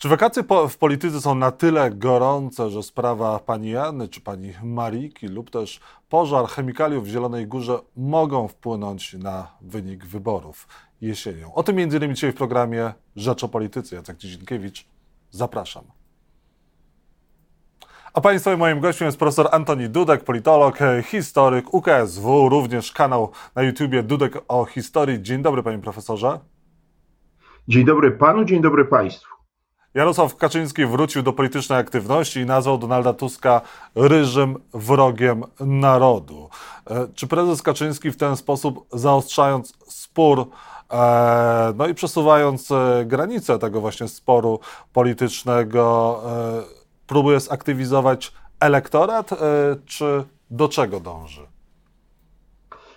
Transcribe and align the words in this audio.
Czy 0.00 0.08
wakacje 0.08 0.42
po, 0.42 0.68
w 0.68 0.78
polityce 0.78 1.20
są 1.20 1.34
na 1.34 1.50
tyle 1.50 1.90
gorące, 1.90 2.70
że 2.70 2.82
sprawa 2.82 3.38
pani 3.38 3.70
Janny 3.70 4.08
czy 4.08 4.20
pani 4.20 4.52
Mariki 4.62 5.28
lub 5.28 5.50
też 5.50 5.80
pożar 6.08 6.46
chemikaliów 6.46 7.04
w 7.04 7.08
Zielonej 7.08 7.46
Górze 7.46 7.78
mogą 7.96 8.48
wpłynąć 8.48 9.14
na 9.14 9.48
wynik 9.60 10.06
wyborów 10.06 10.68
jesienią? 11.00 11.54
O 11.54 11.62
tym 11.62 11.78
m.in. 11.78 12.14
dzisiaj 12.14 12.32
w 12.32 12.34
programie 12.34 12.92
Rzecz 13.16 13.44
o 13.44 13.48
Polityce. 13.48 13.96
Jacek 13.96 14.16
Dzienkiewicz, 14.16 14.86
zapraszam. 15.30 15.84
A 18.14 18.20
Państwa 18.20 18.56
moim 18.56 18.80
gościem 18.80 19.06
jest 19.06 19.18
profesor 19.18 19.48
Antoni 19.52 19.88
Dudek, 19.88 20.24
politolog, 20.24 20.78
historyk 21.04 21.74
UKSW, 21.74 22.48
również 22.48 22.92
kanał 22.92 23.30
na 23.54 23.62
YouTubie 23.62 24.02
Dudek 24.02 24.38
o 24.48 24.64
historii. 24.64 25.22
Dzień 25.22 25.42
dobry 25.42 25.62
Panie 25.62 25.78
Profesorze. 25.78 26.40
Dzień 27.68 27.84
dobry 27.84 28.10
Panu, 28.10 28.44
dzień 28.44 28.62
dobry 28.62 28.84
Państwu. 28.84 29.39
Jarosław 29.94 30.36
Kaczyński 30.36 30.86
wrócił 30.86 31.22
do 31.22 31.32
politycznej 31.32 31.78
aktywności 31.78 32.40
i 32.40 32.46
nazwał 32.46 32.78
Donalda 32.78 33.12
Tuska 33.12 33.60
ryżym 33.94 34.56
wrogiem 34.74 35.44
narodu. 35.60 36.48
E, 36.90 37.08
czy 37.14 37.26
prezes 37.26 37.62
Kaczyński 37.62 38.10
w 38.10 38.16
ten 38.16 38.36
sposób 38.36 38.86
zaostrzając 38.92 39.72
spór, 39.88 40.46
e, 40.90 41.72
no 41.76 41.86
i 41.86 41.94
przesuwając 41.94 42.70
e, 42.70 43.04
granice 43.06 43.58
tego 43.58 43.80
właśnie 43.80 44.08
sporu 44.08 44.60
politycznego, 44.92 46.20
próbuje 47.06 47.40
zaktywizować 47.40 48.32
elektorat, 48.60 49.30
czy 49.86 50.24
do 50.50 50.68
czego 50.68 51.00
dąży? 51.00 51.46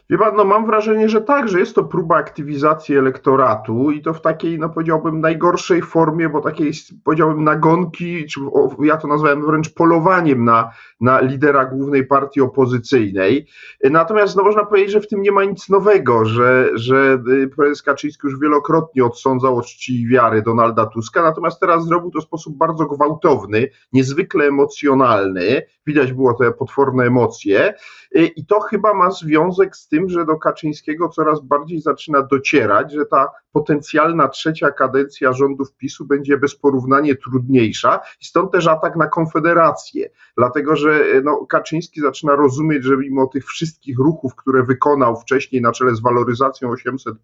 Wie 0.10 0.18
pan, 0.18 0.36
no 0.36 0.46
mam 0.46 0.66
wrażenie, 0.66 1.10
że 1.10 1.22
tak, 1.22 1.50
że 1.50 1.60
jest 1.60 1.76
to 1.76 1.84
próba 1.84 2.16
aktywizacji 2.16 2.98
elektoratu 2.98 3.92
i 3.92 4.02
to 4.02 4.14
w 4.14 4.22
takiej, 4.22 4.60
no 4.60 4.70
powiedziałbym, 4.70 5.22
najgorszej 5.22 5.82
formie, 5.82 6.30
bo 6.30 6.42
takiej, 6.42 6.72
powiedziałbym, 7.04 7.44
nagonki, 7.44 8.26
czy 8.26 8.40
ja 8.84 8.98
to 8.98 9.08
nazwałem 9.08 9.46
wręcz 9.46 9.74
polowaniem 9.74 10.46
na, 10.46 10.72
na 11.02 11.22
lidera 11.22 11.66
głównej 11.66 12.08
partii 12.08 12.42
opozycyjnej. 12.42 13.48
Natomiast 13.84 14.36
no, 14.36 14.44
można 14.44 14.66
powiedzieć, 14.66 14.92
że 14.92 15.02
w 15.02 15.08
tym 15.08 15.22
nie 15.22 15.32
ma 15.32 15.44
nic 15.44 15.70
nowego, 15.70 16.26
że, 16.26 16.70
że 16.74 17.20
y, 17.28 17.48
prezes 17.56 17.82
Kaczyński 17.82 18.28
już 18.28 18.40
wielokrotnie 18.40 19.06
odsądzał 19.06 19.58
od 19.58 19.66
czci 19.66 20.02
i 20.02 20.08
wiary 20.08 20.42
Donalda 20.42 20.86
Tuska, 20.86 21.24
natomiast 21.24 21.60
teraz 21.60 21.86
zrobił 21.86 22.12
to 22.12 22.20
w 22.20 22.24
sposób 22.24 22.58
bardzo 22.58 22.86
gwałtowny, 22.86 23.70
niezwykle 23.94 24.46
emocjonalny. 24.46 25.62
Widać 25.88 26.14
było 26.14 26.34
te 26.34 26.52
potworne 26.52 27.04
emocje 27.04 27.74
y, 28.16 28.26
i 28.26 28.46
to 28.46 28.60
chyba 28.60 28.94
ma 28.94 29.12
związek 29.12 29.76
z 29.76 29.88
tym, 29.88 30.03
że 30.10 30.26
do 30.26 30.38
Kaczyńskiego 30.38 31.10
coraz 31.10 31.42
bardziej 31.42 31.82
zaczyna 31.82 32.22
docierać, 32.22 32.94
że 32.94 33.06
ta 33.06 33.28
potencjalna 33.52 34.28
trzecia 34.28 34.72
kadencja 34.72 35.34
rządów 35.34 35.76
PiSu 35.76 36.06
będzie 36.06 36.38
bez 36.38 36.56
porównania 36.56 37.14
trudniejsza 37.24 38.00
i 38.22 38.26
stąd 38.26 38.52
też 38.52 38.68
atak 38.68 38.96
na 38.96 39.08
Konfederację, 39.08 40.10
dlatego 40.38 40.76
że 40.76 41.04
no, 41.24 41.46
Kaczyński 41.46 42.02
zaczyna 42.02 42.36
rozumieć, 42.36 42.84
że 42.84 42.98
mimo 42.98 43.28
tych 43.28 43.46
wszystkich 43.46 44.00
ruchów, 44.00 44.36
które 44.36 44.64
wykonał 44.64 45.16
wcześniej 45.22 45.62
na 45.62 45.72
czele 45.72 45.96
z 45.96 46.02
waloryzacją 46.02 46.70
800, 46.70 47.18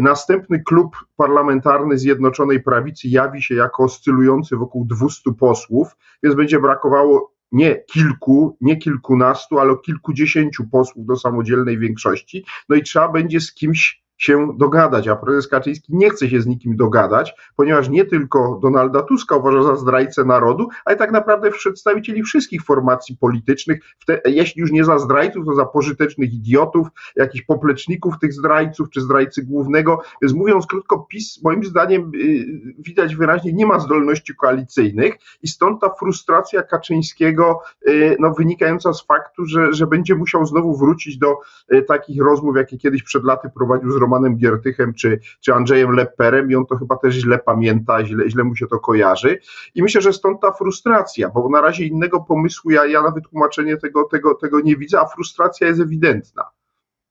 następny 0.00 0.62
klub 0.62 0.96
parlamentarny 1.16 1.98
Zjednoczonej 1.98 2.62
Prawicy 2.62 3.08
jawi 3.08 3.42
się 3.42 3.54
jako 3.54 3.84
oscylujący 3.84 4.56
wokół 4.56 4.84
200 4.84 5.32
posłów, 5.38 5.88
więc 6.22 6.36
będzie 6.36 6.60
brakowało 6.60 7.31
nie 7.52 7.84
kilku, 7.92 8.56
nie 8.60 8.76
kilkunastu, 8.76 9.58
ale 9.58 9.76
kilkudziesięciu 9.84 10.64
posłów 10.68 11.06
do 11.06 11.16
samodzielnej 11.16 11.78
większości. 11.78 12.44
No 12.68 12.76
i 12.76 12.82
trzeba 12.82 13.08
będzie 13.08 13.40
z 13.40 13.54
kimś 13.54 14.01
się 14.22 14.48
dogadać, 14.56 15.08
a 15.08 15.16
prezes 15.16 15.48
Kaczyński 15.48 15.96
nie 15.96 16.10
chce 16.10 16.28
się 16.28 16.40
z 16.40 16.46
nikim 16.46 16.76
dogadać, 16.76 17.34
ponieważ 17.56 17.88
nie 17.88 18.04
tylko 18.04 18.58
Donalda 18.62 19.02
Tuska 19.02 19.36
uważa 19.36 19.62
za 19.62 19.76
zdrajcę 19.76 20.24
narodu, 20.24 20.68
ale 20.84 20.96
tak 20.96 21.12
naprawdę 21.12 21.50
przedstawicieli 21.50 22.22
wszystkich 22.22 22.62
formacji 22.64 23.16
politycznych, 23.16 23.80
te, 24.06 24.20
jeśli 24.24 24.60
już 24.60 24.72
nie 24.72 24.84
za 24.84 24.98
zdrajców, 24.98 25.46
to 25.46 25.54
za 25.54 25.64
pożytecznych 25.64 26.34
idiotów, 26.34 26.88
jakichś 27.16 27.44
popleczników 27.44 28.14
tych 28.20 28.32
zdrajców, 28.32 28.90
czy 28.90 29.00
zdrajcy 29.00 29.42
głównego. 29.42 30.02
Więc 30.22 30.34
mówiąc 30.34 30.66
krótko, 30.66 30.98
PiS 30.98 31.42
moim 31.44 31.64
zdaniem 31.64 32.12
yy, 32.14 32.74
widać 32.78 33.16
wyraźnie 33.16 33.52
nie 33.52 33.66
ma 33.66 33.78
zdolności 33.78 34.34
koalicyjnych 34.34 35.14
i 35.42 35.48
stąd 35.48 35.80
ta 35.80 35.90
frustracja 35.98 36.62
Kaczyńskiego 36.62 37.60
yy, 37.86 38.16
no, 38.20 38.34
wynikająca 38.34 38.92
z 38.92 39.06
faktu, 39.06 39.46
że, 39.46 39.72
że 39.72 39.86
będzie 39.86 40.14
musiał 40.14 40.46
znowu 40.46 40.76
wrócić 40.76 41.18
do 41.18 41.36
yy, 41.70 41.82
takich 41.82 42.22
rozmów, 42.22 42.56
jakie 42.56 42.78
kiedyś 42.78 43.02
przed 43.02 43.24
laty 43.24 43.50
prowadził 43.54 43.90
z 43.90 43.96
Romanem 43.96 44.11
Romanem 44.12 44.36
Giertychem 44.36 44.94
czy, 44.94 45.20
czy 45.40 45.54
Andrzejem 45.54 45.90
Lepperem 45.90 46.50
i 46.50 46.54
on 46.54 46.66
to 46.66 46.76
chyba 46.76 46.96
też 46.96 47.14
źle 47.14 47.38
pamięta, 47.38 48.04
źle, 48.04 48.30
źle 48.30 48.44
mu 48.44 48.56
się 48.56 48.66
to 48.66 48.78
kojarzy. 48.78 49.38
I 49.74 49.82
myślę, 49.82 50.00
że 50.00 50.12
stąd 50.12 50.40
ta 50.40 50.52
frustracja, 50.52 51.28
bo 51.28 51.48
na 51.48 51.60
razie 51.60 51.84
innego 51.84 52.20
pomysłu 52.20 52.70
ja, 52.70 52.86
ja 52.86 53.02
na 53.02 53.10
wytłumaczenie 53.10 53.76
tego, 53.76 54.04
tego, 54.04 54.34
tego 54.34 54.60
nie 54.60 54.76
widzę, 54.76 55.00
a 55.00 55.06
frustracja 55.06 55.66
jest 55.66 55.80
ewidentna. 55.80 56.42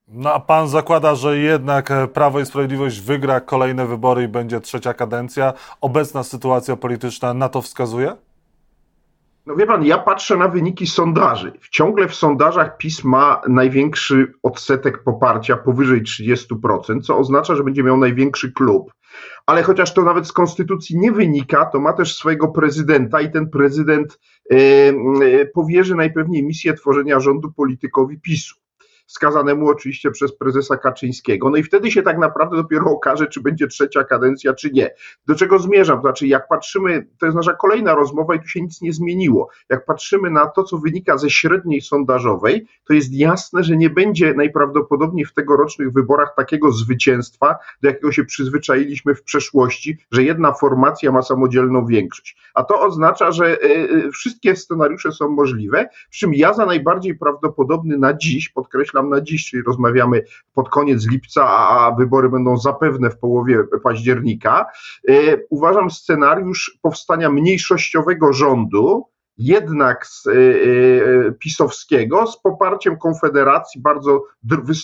No 0.07 0.33
a 0.33 0.39
pan 0.39 0.67
zakłada, 0.67 1.15
że 1.15 1.37
jednak 1.37 1.89
Prawo 2.13 2.39
i 2.39 2.45
Sprawiedliwość 2.45 3.01
wygra 3.01 3.39
kolejne 3.39 3.87
wybory 3.87 4.23
i 4.23 4.27
będzie 4.27 4.61
trzecia 4.61 4.93
kadencja. 4.93 5.53
Obecna 5.81 6.23
sytuacja 6.23 6.75
polityczna 6.75 7.33
na 7.33 7.49
to 7.49 7.61
wskazuje? 7.61 8.15
No 9.45 9.55
wie 9.55 9.65
pan, 9.65 9.85
ja 9.85 9.97
patrzę 9.97 10.37
na 10.37 10.47
wyniki 10.47 10.87
sondaży. 10.87 11.51
Ciągle 11.71 12.07
w 12.07 12.15
sondażach 12.15 12.77
PiS 12.77 13.03
ma 13.03 13.41
największy 13.47 14.33
odsetek 14.43 15.03
poparcia 15.03 15.57
powyżej 15.57 16.01
30%, 16.01 17.01
co 17.01 17.17
oznacza, 17.17 17.55
że 17.55 17.63
będzie 17.63 17.83
miał 17.83 17.97
największy 17.97 18.51
klub. 18.51 18.93
Ale 19.45 19.63
chociaż 19.63 19.93
to 19.93 20.01
nawet 20.01 20.27
z 20.27 20.33
konstytucji 20.33 20.97
nie 20.97 21.11
wynika, 21.11 21.65
to 21.65 21.79
ma 21.79 21.93
też 21.93 22.15
swojego 22.15 22.47
prezydenta 22.47 23.21
i 23.21 23.31
ten 23.31 23.49
prezydent 23.49 24.19
e, 24.49 25.45
powierzy 25.45 25.95
najpewniej 25.95 26.43
misję 26.43 26.73
tworzenia 26.73 27.19
rządu 27.19 27.51
politykowi 27.51 28.19
PiSu 28.19 28.60
wskazanemu 29.11 29.69
oczywiście 29.69 30.11
przez 30.11 30.37
prezesa 30.37 30.77
Kaczyńskiego. 30.77 31.49
No 31.49 31.57
i 31.57 31.63
wtedy 31.63 31.91
się 31.91 32.01
tak 32.01 32.17
naprawdę 32.17 32.57
dopiero 32.57 32.85
okaże, 32.85 33.27
czy 33.27 33.41
będzie 33.41 33.67
trzecia 33.67 34.03
kadencja, 34.03 34.53
czy 34.53 34.71
nie. 34.71 34.89
Do 35.27 35.35
czego 35.35 35.59
zmierzam? 35.59 35.97
To 35.97 36.01
znaczy, 36.01 36.27
jak 36.27 36.47
patrzymy, 36.47 37.07
to 37.19 37.25
jest 37.25 37.35
nasza 37.35 37.53
kolejna 37.53 37.95
rozmowa 37.95 38.35
i 38.35 38.39
tu 38.39 38.47
się 38.47 38.61
nic 38.61 38.81
nie 38.81 38.93
zmieniło. 38.93 39.49
Jak 39.69 39.85
patrzymy 39.85 40.29
na 40.29 40.47
to, 40.47 40.63
co 40.63 40.77
wynika 40.77 41.17
ze 41.17 41.29
średniej 41.29 41.81
sondażowej, 41.81 42.67
to 42.87 42.93
jest 42.93 43.13
jasne, 43.13 43.63
że 43.63 43.77
nie 43.77 43.89
będzie 43.89 44.33
najprawdopodobniej 44.33 45.25
w 45.25 45.33
tegorocznych 45.33 45.93
wyborach 45.93 46.33
takiego 46.35 46.71
zwycięstwa, 46.71 47.55
do 47.81 47.89
jakiego 47.89 48.11
się 48.11 48.25
przyzwyczailiśmy 48.25 49.15
w 49.15 49.23
przeszłości, 49.23 49.97
że 50.11 50.23
jedna 50.23 50.53
formacja 50.53 51.11
ma 51.11 51.21
samodzielną 51.21 51.85
większość. 51.85 52.37
A 52.53 52.63
to 52.63 52.81
oznacza, 52.81 53.31
że 53.31 53.45
e, 53.45 53.65
e, 53.65 54.11
wszystkie 54.11 54.55
scenariusze 54.55 55.11
są 55.11 55.29
możliwe, 55.29 55.89
przy 56.09 56.19
czym 56.19 56.33
ja 56.33 56.53
za 56.53 56.65
najbardziej 56.65 57.17
prawdopodobny 57.17 57.97
na 57.97 58.13
dziś, 58.13 58.49
podkreślam, 58.49 59.00
nam 59.01 59.09
na 59.09 59.21
dziś, 59.21 59.49
czyli 59.49 59.63
rozmawiamy 59.63 60.23
pod 60.53 60.69
koniec 60.69 61.07
lipca, 61.07 61.47
a 61.47 61.95
wybory 61.97 62.29
będą 62.29 62.57
zapewne 62.57 63.09
w 63.09 63.17
połowie 63.17 63.63
października. 63.83 64.65
E, 65.09 65.13
uważam 65.49 65.91
scenariusz 65.91 66.79
powstania 66.81 67.29
mniejszościowego 67.29 68.33
rządu, 68.33 69.10
jednak 69.37 70.07
z 70.07 70.25
y, 70.27 70.31
y, 70.31 71.33
pisowskiego, 71.39 72.27
z 72.27 72.41
poparciem 72.41 72.97
Konfederacji 72.97 73.81
bardzo 73.81 74.23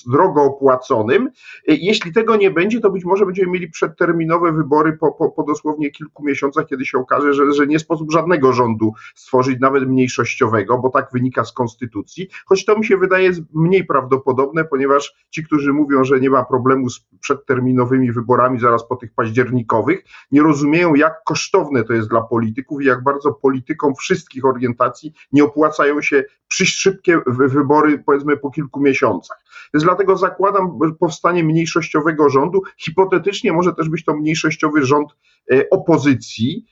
drogo 0.07 0.43
opłaconym. 0.43 1.27
Y, 1.27 1.31
jeśli 1.67 2.13
tego 2.13 2.35
nie 2.35 2.51
będzie, 2.51 2.79
to 2.79 2.89
być 2.89 3.05
może 3.05 3.25
będziemy 3.25 3.51
mieli 3.51 3.69
przedterminowe 3.69 4.51
wybory 4.51 4.97
po, 4.97 5.11
po, 5.11 5.31
po 5.31 5.43
dosłownie 5.43 5.91
kilku 5.91 6.25
miesiącach, 6.25 6.65
kiedy 6.65 6.85
się 6.85 6.97
okaże, 6.97 7.33
że, 7.33 7.53
że 7.53 7.67
nie 7.67 7.79
sposób 7.79 8.11
żadnego 8.11 8.53
rządu 8.53 8.93
stworzyć, 9.15 9.59
nawet 9.59 9.87
mniejszościowego, 9.87 10.77
bo 10.77 10.89
tak 10.89 11.09
wynika 11.13 11.45
z 11.45 11.53
konstytucji, 11.53 12.27
choć 12.45 12.65
to 12.65 12.77
mi 12.77 12.85
się 12.85 12.97
wydaje 12.97 13.31
mniej 13.53 13.85
prawdopodobne, 13.85 14.65
ponieważ 14.65 15.27
ci, 15.29 15.43
którzy 15.43 15.73
mówią, 15.73 16.03
że 16.03 16.19
nie 16.19 16.29
ma 16.29 16.45
problemu 16.45 16.89
z 16.89 16.99
przedterminowymi 17.19 18.11
wyborami 18.11 18.59
zaraz 18.59 18.87
po 18.87 18.95
tych 18.95 19.13
październikowych, 19.13 20.03
nie 20.31 20.41
rozumieją, 20.41 20.95
jak 20.95 21.23
kosztowne 21.25 21.83
to 21.83 21.93
jest 21.93 22.09
dla 22.09 22.21
polityków 22.21 22.81
i 22.81 22.85
jak 22.85 23.03
bardzo 23.03 23.33
politykom 23.33 23.95
wszystkich 23.95 24.36
orientacji 24.45 25.13
nie 25.31 25.43
opłacają 25.43 26.01
się 26.01 26.23
szybkie 26.49 27.19
wybory, 27.27 28.03
powiedzmy 28.05 28.37
po 28.37 28.51
kilku 28.51 28.79
miesiącach. 28.79 29.37
Więc 29.73 29.83
dlatego 29.83 30.17
zakładam 30.17 30.79
powstanie 30.99 31.43
mniejszościowego 31.43 32.29
rządu. 32.29 32.61
Hipotetycznie 32.77 33.53
może 33.53 33.73
też 33.73 33.89
być 33.89 34.05
to 34.05 34.13
mniejszościowy 34.13 34.85
rząd 34.85 35.09
e, 35.51 35.69
opozycji, 35.69 36.65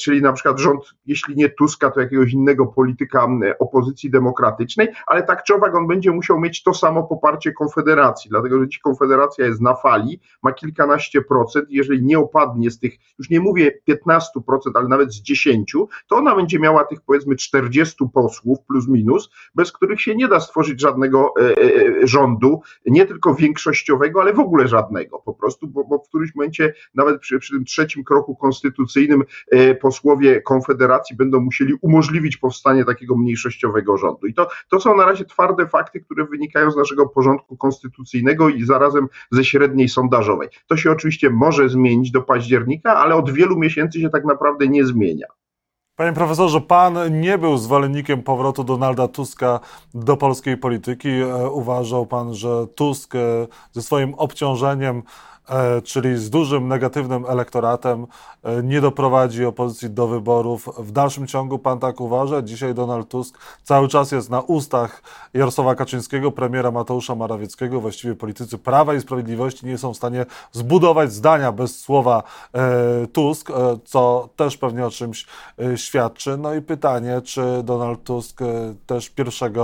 czyli 0.00 0.22
na 0.22 0.32
przykład 0.32 0.60
rząd, 0.60 0.94
jeśli 1.06 1.36
nie 1.36 1.48
Tuska, 1.48 1.90
to 1.90 2.00
jakiegoś 2.00 2.32
innego 2.32 2.66
polityka 2.66 3.28
opozycji 3.58 4.10
demokratycznej, 4.10 4.88
ale 5.06 5.22
tak 5.22 5.44
czy 5.44 5.54
owak 5.54 5.74
on 5.74 5.86
będzie 5.86 6.10
musiał 6.10 6.40
mieć 6.40 6.62
to 6.62 6.74
samo 6.74 7.02
poparcie 7.02 7.52
Konfederacji, 7.52 8.30
dlatego 8.30 8.60
że 8.60 8.68
dziś 8.68 8.78
Konfederacja 8.78 9.46
jest 9.46 9.60
na 9.60 9.74
fali, 9.74 10.20
ma 10.42 10.52
kilkanaście 10.52 11.22
procent, 11.22 11.66
jeżeli 11.70 12.02
nie 12.04 12.18
opadnie 12.18 12.70
z 12.70 12.78
tych, 12.78 12.94
już 13.18 13.30
nie 13.30 13.40
mówię 13.40 13.72
15%, 13.88 14.28
ale 14.74 14.88
nawet 14.88 15.12
z 15.12 15.22
10, 15.22 15.72
to 16.06 16.16
ona 16.16 16.36
będzie 16.36 16.58
miała 16.58 16.84
tych 16.84 17.00
powiedzmy 17.00 17.36
40 17.36 17.96
posłów 18.14 18.58
plus 18.68 18.88
minus, 18.88 19.30
bez 19.54 19.72
których 19.72 20.00
się 20.00 20.14
nie 20.14 20.28
da 20.28 20.40
stworzyć 20.40 20.80
żadnego 20.80 21.34
e, 21.40 21.56
e, 22.02 22.06
rządu, 22.06 22.62
nie 22.86 23.06
tylko 23.06 23.34
większościowego, 23.34 24.20
ale 24.20 24.32
w 24.32 24.40
ogóle 24.40 24.68
żadnego 24.68 25.18
po 25.18 25.34
prostu, 25.34 25.66
bo, 25.66 25.84
bo 25.84 25.98
w 25.98 26.08
którymś 26.08 26.34
momencie 26.34 26.74
nawet 26.94 27.20
przy, 27.20 27.38
przy 27.38 27.52
tym 27.52 27.64
trzecim 27.64 28.04
kroku 28.04 28.36
konstytucyjnym 28.36 29.22
e, 29.22 29.24
posłowie 29.80 30.42
Konfederacji 30.42 31.16
będą 31.16 31.40
musieli 31.40 31.74
umożliwić 31.82 32.36
powstanie 32.36 32.84
takiego 32.84 33.16
mniejszościowego 33.16 33.96
rządu. 33.96 34.26
I 34.26 34.34
to, 34.34 34.48
to 34.70 34.80
są 34.80 34.96
na 34.96 35.06
razie 35.06 35.24
twarde 35.24 35.68
fakty, 35.68 36.00
które 36.00 36.24
wynikają 36.24 36.70
z 36.70 36.76
naszego 36.76 37.08
porządku 37.08 37.56
konstytucyjnego 37.56 38.48
i 38.48 38.64
zarazem 38.64 39.08
ze 39.30 39.44
średniej 39.44 39.88
sondażowej. 39.88 40.48
To 40.66 40.76
się 40.76 40.90
oczywiście 40.90 41.30
może 41.30 41.68
zmienić 41.68 42.10
do 42.10 42.22
października, 42.22 42.96
ale 42.96 43.14
od 43.14 43.30
wielu 43.30 43.58
miesięcy 43.58 44.00
się 44.00 44.10
tak 44.10 44.24
naprawdę 44.24 44.68
nie 44.68 44.84
zmienia. 44.84 45.26
Panie 45.96 46.12
profesorze, 46.12 46.60
pan 46.60 47.20
nie 47.20 47.38
był 47.38 47.56
zwolennikiem 47.56 48.22
powrotu 48.22 48.64
Donalda 48.64 49.08
Tuska 49.08 49.60
do 49.94 50.16
polskiej 50.16 50.56
polityki. 50.56 51.08
E, 51.08 51.50
uważał 51.50 52.06
pan, 52.06 52.34
że 52.34 52.66
Tusk 52.74 53.14
e, 53.14 53.18
ze 53.72 53.82
swoim 53.82 54.14
obciążeniem 54.14 55.02
czyli 55.84 56.18
z 56.18 56.30
dużym 56.30 56.68
negatywnym 56.68 57.24
elektoratem, 57.28 58.06
e, 58.42 58.62
nie 58.62 58.80
doprowadzi 58.80 59.44
opozycji 59.44 59.90
do 59.90 60.06
wyborów. 60.06 60.68
W 60.78 60.92
dalszym 60.92 61.26
ciągu 61.26 61.58
pan 61.58 61.78
tak 61.78 62.00
uważa? 62.00 62.42
Dzisiaj 62.42 62.74
Donald 62.74 63.08
Tusk 63.08 63.38
cały 63.62 63.88
czas 63.88 64.12
jest 64.12 64.30
na 64.30 64.40
ustach 64.40 65.02
Jarosława 65.34 65.74
Kaczyńskiego, 65.74 66.32
premiera 66.32 66.70
Mateusza 66.70 67.14
Morawieckiego. 67.14 67.80
Właściwie 67.80 68.14
politycy 68.14 68.58
Prawa 68.58 68.94
i 68.94 69.00
Sprawiedliwości 69.00 69.66
nie 69.66 69.78
są 69.78 69.94
w 69.94 69.96
stanie 69.96 70.26
zbudować 70.52 71.12
zdania 71.12 71.52
bez 71.52 71.80
słowa 71.80 72.22
e, 72.54 73.06
Tusk, 73.06 73.52
co 73.84 74.28
też 74.36 74.56
pewnie 74.56 74.86
o 74.86 74.90
czymś 74.90 75.26
świadczy. 75.76 76.36
No 76.36 76.54
i 76.54 76.62
pytanie, 76.62 77.20
czy 77.24 77.62
Donald 77.62 78.04
Tusk 78.04 78.40
też 78.86 79.12
1 79.18 79.54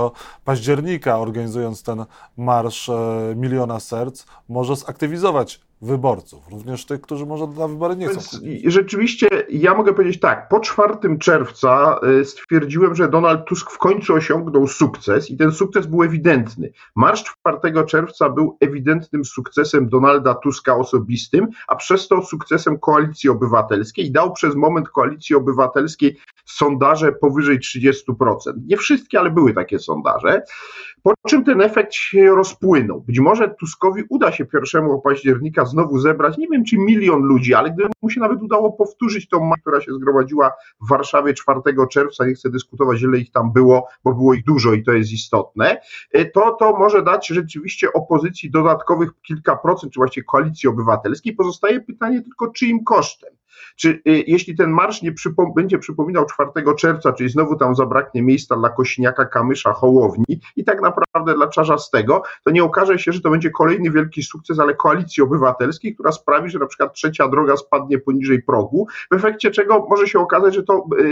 października, 0.45 1.19
organizując 1.19 1.83
ten 1.83 2.05
marsz 2.37 2.91
miliona 3.35 3.79
serc, 3.79 4.25
może 4.49 4.75
zaktywizować 4.75 5.61
wyborców, 5.81 6.43
również 6.51 6.85
tych, 6.85 7.01
którzy 7.01 7.25
może 7.25 7.47
na 7.47 7.67
wybory 7.67 7.95
nie 7.95 8.07
chcą. 8.07 8.37
Rzeczywiście, 8.65 9.27
ja 9.49 9.73
mogę 9.73 9.93
powiedzieć 9.93 10.19
tak, 10.19 10.49
po 10.49 10.59
4 10.59 10.93
czerwca 11.19 11.99
y, 12.21 12.25
stwierdziłem, 12.25 12.95
że 12.95 13.09
Donald 13.09 13.45
Tusk 13.45 13.71
w 13.71 13.77
końcu 13.77 14.13
osiągnął 14.13 14.67
sukces 14.67 15.29
i 15.29 15.37
ten 15.37 15.51
sukces 15.51 15.85
był 15.85 16.03
ewidentny. 16.03 16.71
Marsz 16.95 17.23
4 17.23 17.85
czerwca 17.85 18.29
był 18.29 18.57
ewidentnym 18.59 19.25
sukcesem 19.25 19.89
Donalda 19.89 20.33
Tuska 20.33 20.75
osobistym, 20.75 21.47
a 21.67 21.75
przez 21.75 22.07
to 22.07 22.21
sukcesem 22.21 22.79
Koalicji 22.79 23.29
Obywatelskiej 23.29 24.05
i 24.05 24.11
dał 24.11 24.33
przez 24.33 24.55
moment 24.55 24.89
Koalicji 24.89 25.35
Obywatelskiej 25.35 26.17
sondaże 26.45 27.11
powyżej 27.11 27.59
30%. 27.59 27.95
Nie 28.67 28.77
wszystkie, 28.77 29.19
ale 29.19 29.31
były 29.31 29.53
takie 29.53 29.79
sondaże. 29.79 30.41
Po 31.03 31.13
czym 31.27 31.43
ten 31.43 31.61
efekt 31.61 31.93
się 31.93 32.35
rozpłynął. 32.35 33.01
Być 33.01 33.19
może 33.19 33.55
Tuskowi 33.59 34.03
uda 34.09 34.31
się 34.31 34.45
1 34.73 35.01
października 35.03 35.65
znowu 35.71 35.99
zebrać, 35.99 36.37
nie 36.37 36.47
wiem 36.47 36.65
czy 36.65 36.77
milion 36.77 37.21
ludzi, 37.21 37.53
ale 37.53 37.71
gdyby 37.71 37.89
mu 38.01 38.09
się 38.09 38.19
nawet 38.19 38.41
udało 38.41 38.71
powtórzyć 38.71 39.29
tą 39.29 39.39
masę, 39.39 39.61
która 39.61 39.81
się 39.81 39.93
zgromadziła 39.93 40.51
w 40.81 40.89
Warszawie 40.89 41.33
4 41.33 41.61
czerwca, 41.91 42.25
nie 42.25 42.33
chcę 42.33 42.49
dyskutować 42.49 43.01
ile 43.01 43.17
ich 43.17 43.31
tam 43.31 43.51
było, 43.53 43.87
bo 44.03 44.13
było 44.13 44.33
ich 44.33 44.43
dużo 44.43 44.73
i 44.73 44.83
to 44.83 44.91
jest 44.91 45.11
istotne, 45.11 45.81
e, 46.11 46.25
to 46.25 46.55
to 46.59 46.77
może 46.77 47.03
dać 47.03 47.27
rzeczywiście 47.27 47.93
opozycji 47.93 48.51
dodatkowych 48.51 49.09
kilka 49.27 49.55
procent, 49.55 49.93
czy 49.93 49.99
właściwie 49.99 50.23
koalicji 50.23 50.69
obywatelskiej. 50.69 51.33
Pozostaje 51.33 51.81
pytanie 51.81 52.21
tylko 52.21 52.47
czyim 52.47 52.83
kosztem. 52.83 53.40
Czy 53.75 53.89
y, 53.89 54.01
jeśli 54.27 54.55
ten 54.55 54.69
marsz 54.69 55.01
nie 55.01 55.11
przypom 55.11 55.53
będzie 55.55 55.79
przypominał 55.79 56.25
4 56.25 56.75
czerwca, 56.77 57.13
czyli 57.13 57.29
znowu 57.29 57.55
tam 57.55 57.75
zabraknie 57.75 58.21
miejsca 58.21 58.55
dla 58.55 58.69
Kośniaka, 58.69 59.25
Kamysza, 59.25 59.73
Hołowni 59.73 60.39
i 60.55 60.63
tak 60.63 60.81
naprawdę 60.81 61.33
dla 61.33 61.47
Czarzastego, 61.47 62.23
to 62.43 62.51
nie 62.51 62.63
okaże 62.63 62.99
się, 62.99 63.11
że 63.11 63.21
to 63.21 63.29
będzie 63.29 63.49
kolejny 63.49 63.91
wielki 63.91 64.23
sukces, 64.23 64.59
ale 64.59 64.75
koalicji 64.75 65.23
obywatelskiej, 65.23 65.93
która 65.93 66.11
sprawi, 66.11 66.49
że 66.49 66.59
na 66.59 66.65
przykład 66.65 66.93
trzecia 66.93 67.27
droga 67.27 67.57
spadnie 67.57 67.99
poniżej 67.99 68.43
progu, 68.43 68.87
w 69.11 69.15
efekcie 69.15 69.51
czego 69.51 69.85
może 69.89 70.07
się 70.07 70.19
okazać, 70.19 70.55
że 70.55 70.63
to 70.63 70.85
y, 70.99 71.05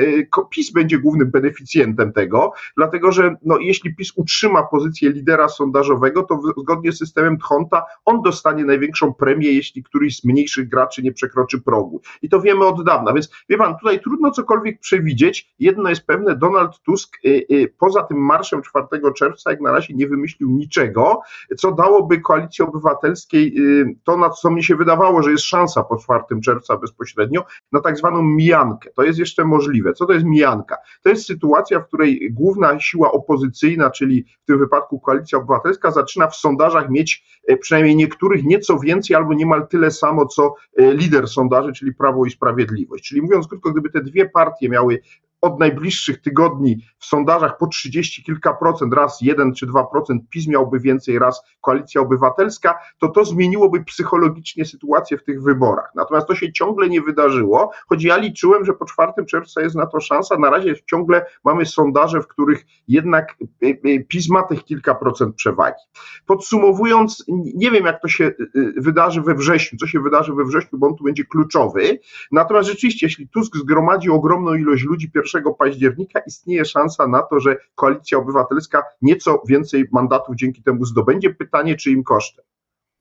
y, 0.00 0.28
PiS 0.50 0.72
będzie 0.72 0.98
głównym 0.98 1.30
beneficjentem 1.30 2.12
tego, 2.12 2.52
dlatego 2.76 3.12
że 3.12 3.36
no, 3.42 3.58
jeśli 3.58 3.96
PiS 3.96 4.12
utrzyma 4.16 4.62
pozycję 4.62 5.10
lidera 5.10 5.48
sondażowego, 5.48 6.22
to 6.22 6.40
zgodnie 6.56 6.92
z 6.92 6.98
systemem 6.98 7.38
Tchonta 7.38 7.84
on 8.04 8.22
dostanie 8.22 8.64
największą 8.64 9.14
premię, 9.14 9.52
jeśli 9.52 9.82
któryś 9.82 10.16
z 10.16 10.24
mniejszych 10.24 10.68
graczy 10.68 11.02
nie 11.02 11.12
przekroczy 11.12 11.60
progu. 11.66 12.00
I 12.22 12.28
to 12.28 12.40
wiemy 12.40 12.66
od 12.66 12.84
dawna, 12.84 13.12
więc 13.12 13.30
wie 13.48 13.58
pan, 13.58 13.76
tutaj 13.78 14.00
trudno 14.00 14.30
cokolwiek 14.30 14.80
przewidzieć. 14.80 15.54
Jedno 15.58 15.88
jest 15.88 16.06
pewne, 16.06 16.36
Donald 16.36 16.80
Tusk 16.80 17.16
y, 17.24 17.46
y, 17.50 17.74
poza 17.78 18.02
tym 18.02 18.18
marszem 18.18 18.62
4 18.62 18.86
czerwca 19.16 19.50
jak 19.50 19.60
na 19.60 19.72
razie 19.72 19.94
nie 19.94 20.08
wymyślił 20.08 20.50
niczego, 20.50 21.20
co 21.58 21.72
dałoby 21.72 22.20
koalicji 22.20 22.64
obywatelskiej 22.64 23.54
y, 23.58 23.96
to, 24.04 24.16
na 24.16 24.30
co 24.30 24.50
mi 24.50 24.64
się 24.64 24.76
wydawało, 24.76 25.22
że 25.22 25.30
jest 25.30 25.44
szansa 25.44 25.82
po 25.82 25.96
4 25.96 26.40
czerwca 26.44 26.76
bezpośrednio, 26.76 27.44
na 27.72 27.80
tak 27.80 27.98
zwaną 27.98 28.22
mijankę. 28.22 28.90
To 28.90 29.02
jest 29.02 29.18
jeszcze 29.18 29.44
możliwe. 29.44 29.92
Co 29.92 30.06
to 30.06 30.12
jest 30.12 30.24
mijanka? 30.24 30.76
To 31.02 31.08
jest 31.08 31.26
sytuacja, 31.26 31.80
w 31.80 31.86
której 31.86 32.28
główna 32.32 32.80
siła 32.80 33.12
opozycyjna, 33.12 33.90
czyli 33.90 34.24
w 34.42 34.46
tym 34.46 34.58
wypadku 34.58 35.00
koalicja 35.00 35.38
obywatelska, 35.38 35.90
zaczyna 35.90 36.28
w 36.28 36.36
sondażach 36.36 36.90
mieć 36.90 37.24
przynajmniej 37.60 37.96
niektórych 37.96 38.44
nieco 38.44 38.78
więcej 38.78 39.16
albo 39.16 39.34
niemal 39.34 39.68
tyle 39.68 39.90
samo, 39.90 40.26
co 40.26 40.54
lider 40.78 41.28
sondażu 41.28 41.55
sondaży, 41.56 41.72
czyli 41.78 41.94
Prawo 41.94 42.24
i 42.26 42.30
Sprawiedliwość. 42.30 43.04
Czyli 43.04 43.22
mówiąc 43.22 43.48
krótko, 43.48 43.72
gdyby 43.72 43.90
te 43.90 44.00
dwie 44.00 44.28
partie 44.28 44.68
miały 44.68 45.00
od 45.40 45.60
najbliższych 45.60 46.22
tygodni 46.22 46.76
w 46.98 47.04
sondażach 47.04 47.58
po 47.58 47.66
30 47.66 48.24
kilka 48.24 48.54
procent, 48.54 48.94
raz 48.94 49.20
1 49.20 49.54
czy 49.54 49.66
2 49.66 49.84
procent, 49.84 50.22
PiS 50.30 50.48
miałby 50.48 50.80
więcej, 50.80 51.18
raz 51.18 51.42
Koalicja 51.60 52.00
Obywatelska, 52.00 52.78
to 52.98 53.08
to 53.08 53.24
zmieniłoby 53.24 53.84
psychologicznie 53.84 54.64
sytuację 54.64 55.18
w 55.18 55.24
tych 55.24 55.42
wyborach. 55.42 55.90
Natomiast 55.94 56.26
to 56.26 56.34
się 56.34 56.52
ciągle 56.52 56.88
nie 56.88 57.00
wydarzyło, 57.00 57.70
choć 57.88 58.04
ja 58.04 58.16
liczyłem, 58.16 58.64
że 58.64 58.72
po 58.72 58.84
4 58.84 59.12
czerwca 59.26 59.60
jest 59.60 59.76
na 59.76 59.86
to 59.86 60.00
szansa. 60.00 60.38
Na 60.38 60.50
razie 60.50 60.74
ciągle 60.90 61.26
mamy 61.44 61.66
sondaże, 61.66 62.20
w 62.20 62.26
których 62.26 62.66
jednak 62.88 63.36
y, 63.62 63.78
y, 63.86 64.06
PiS 64.08 64.28
ma 64.30 64.42
tych 64.42 64.64
kilka 64.64 64.94
procent 64.94 65.36
przewagi. 65.36 65.82
Podsumowując, 66.26 67.24
nie 67.54 67.70
wiem 67.70 67.84
jak 67.84 68.02
to 68.02 68.08
się 68.08 68.24
y, 68.24 68.72
wydarzy 68.76 69.22
we 69.22 69.34
wrześniu, 69.34 69.78
co 69.78 69.86
się 69.86 70.00
wydarzy 70.00 70.32
we 70.32 70.44
wrześniu, 70.44 70.78
bo 70.78 70.86
on 70.86 70.96
tu 70.96 71.04
będzie 71.04 71.24
kluczowy. 71.24 71.98
Natomiast 72.32 72.68
rzeczywiście, 72.68 73.06
jeśli 73.06 73.28
Tusk 73.28 73.56
zgromadzi 73.56 74.10
ogromną 74.10 74.54
ilość 74.54 74.84
ludzi 74.84 75.10
1 75.14 75.35
1 75.36 75.54
października 75.54 76.20
istnieje 76.20 76.64
szansa 76.64 77.06
na 77.06 77.22
to, 77.22 77.40
że 77.40 77.56
koalicja 77.74 78.18
obywatelska 78.18 78.82
nieco 79.02 79.42
więcej 79.48 79.84
mandatów 79.92 80.36
dzięki 80.36 80.62
temu 80.62 80.84
zdobędzie. 80.84 81.30
Pytanie, 81.30 81.76
czy 81.76 81.90
im 81.90 82.04
kosztem. 82.04 82.44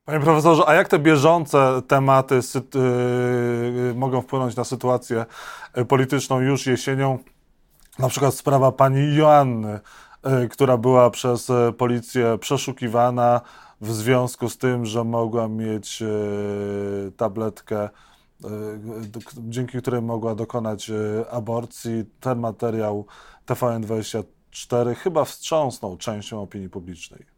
Panie 0.05 0.19
profesorze, 0.19 0.63
a 0.67 0.73
jak 0.73 0.87
te 0.87 0.99
bieżące 0.99 1.81
tematy 1.87 2.39
yy, 3.85 3.93
mogą 3.95 4.21
wpłynąć 4.21 4.55
na 4.55 4.63
sytuację 4.63 5.25
y, 5.77 5.85
polityczną 5.85 6.39
już 6.39 6.67
jesienią? 6.67 7.19
Na 7.99 8.09
przykład 8.09 8.33
sprawa 8.33 8.71
pani 8.71 9.15
Joanny, 9.15 9.79
yy, 10.25 10.49
która 10.49 10.77
była 10.77 11.09
przez 11.09 11.49
y, 11.49 11.73
policję 11.77 12.37
przeszukiwana 12.37 13.41
w 13.81 13.91
związku 13.91 14.49
z 14.49 14.57
tym, 14.57 14.85
że 14.85 15.03
mogła 15.03 15.47
mieć 15.47 16.01
yy, 16.01 17.11
tabletkę 17.17 17.89
dzięki 19.37 19.77
której 19.77 20.01
mogła 20.01 20.35
dokonać 20.35 20.89
e, 20.89 21.25
aborcji. 21.31 22.05
Ten 22.19 22.39
materiał 22.39 23.05
TVN24 23.47 24.95
chyba 24.95 25.25
wstrząsnął 25.25 25.97
częścią 25.97 26.41
opinii 26.41 26.69
publicznej. 26.69 27.35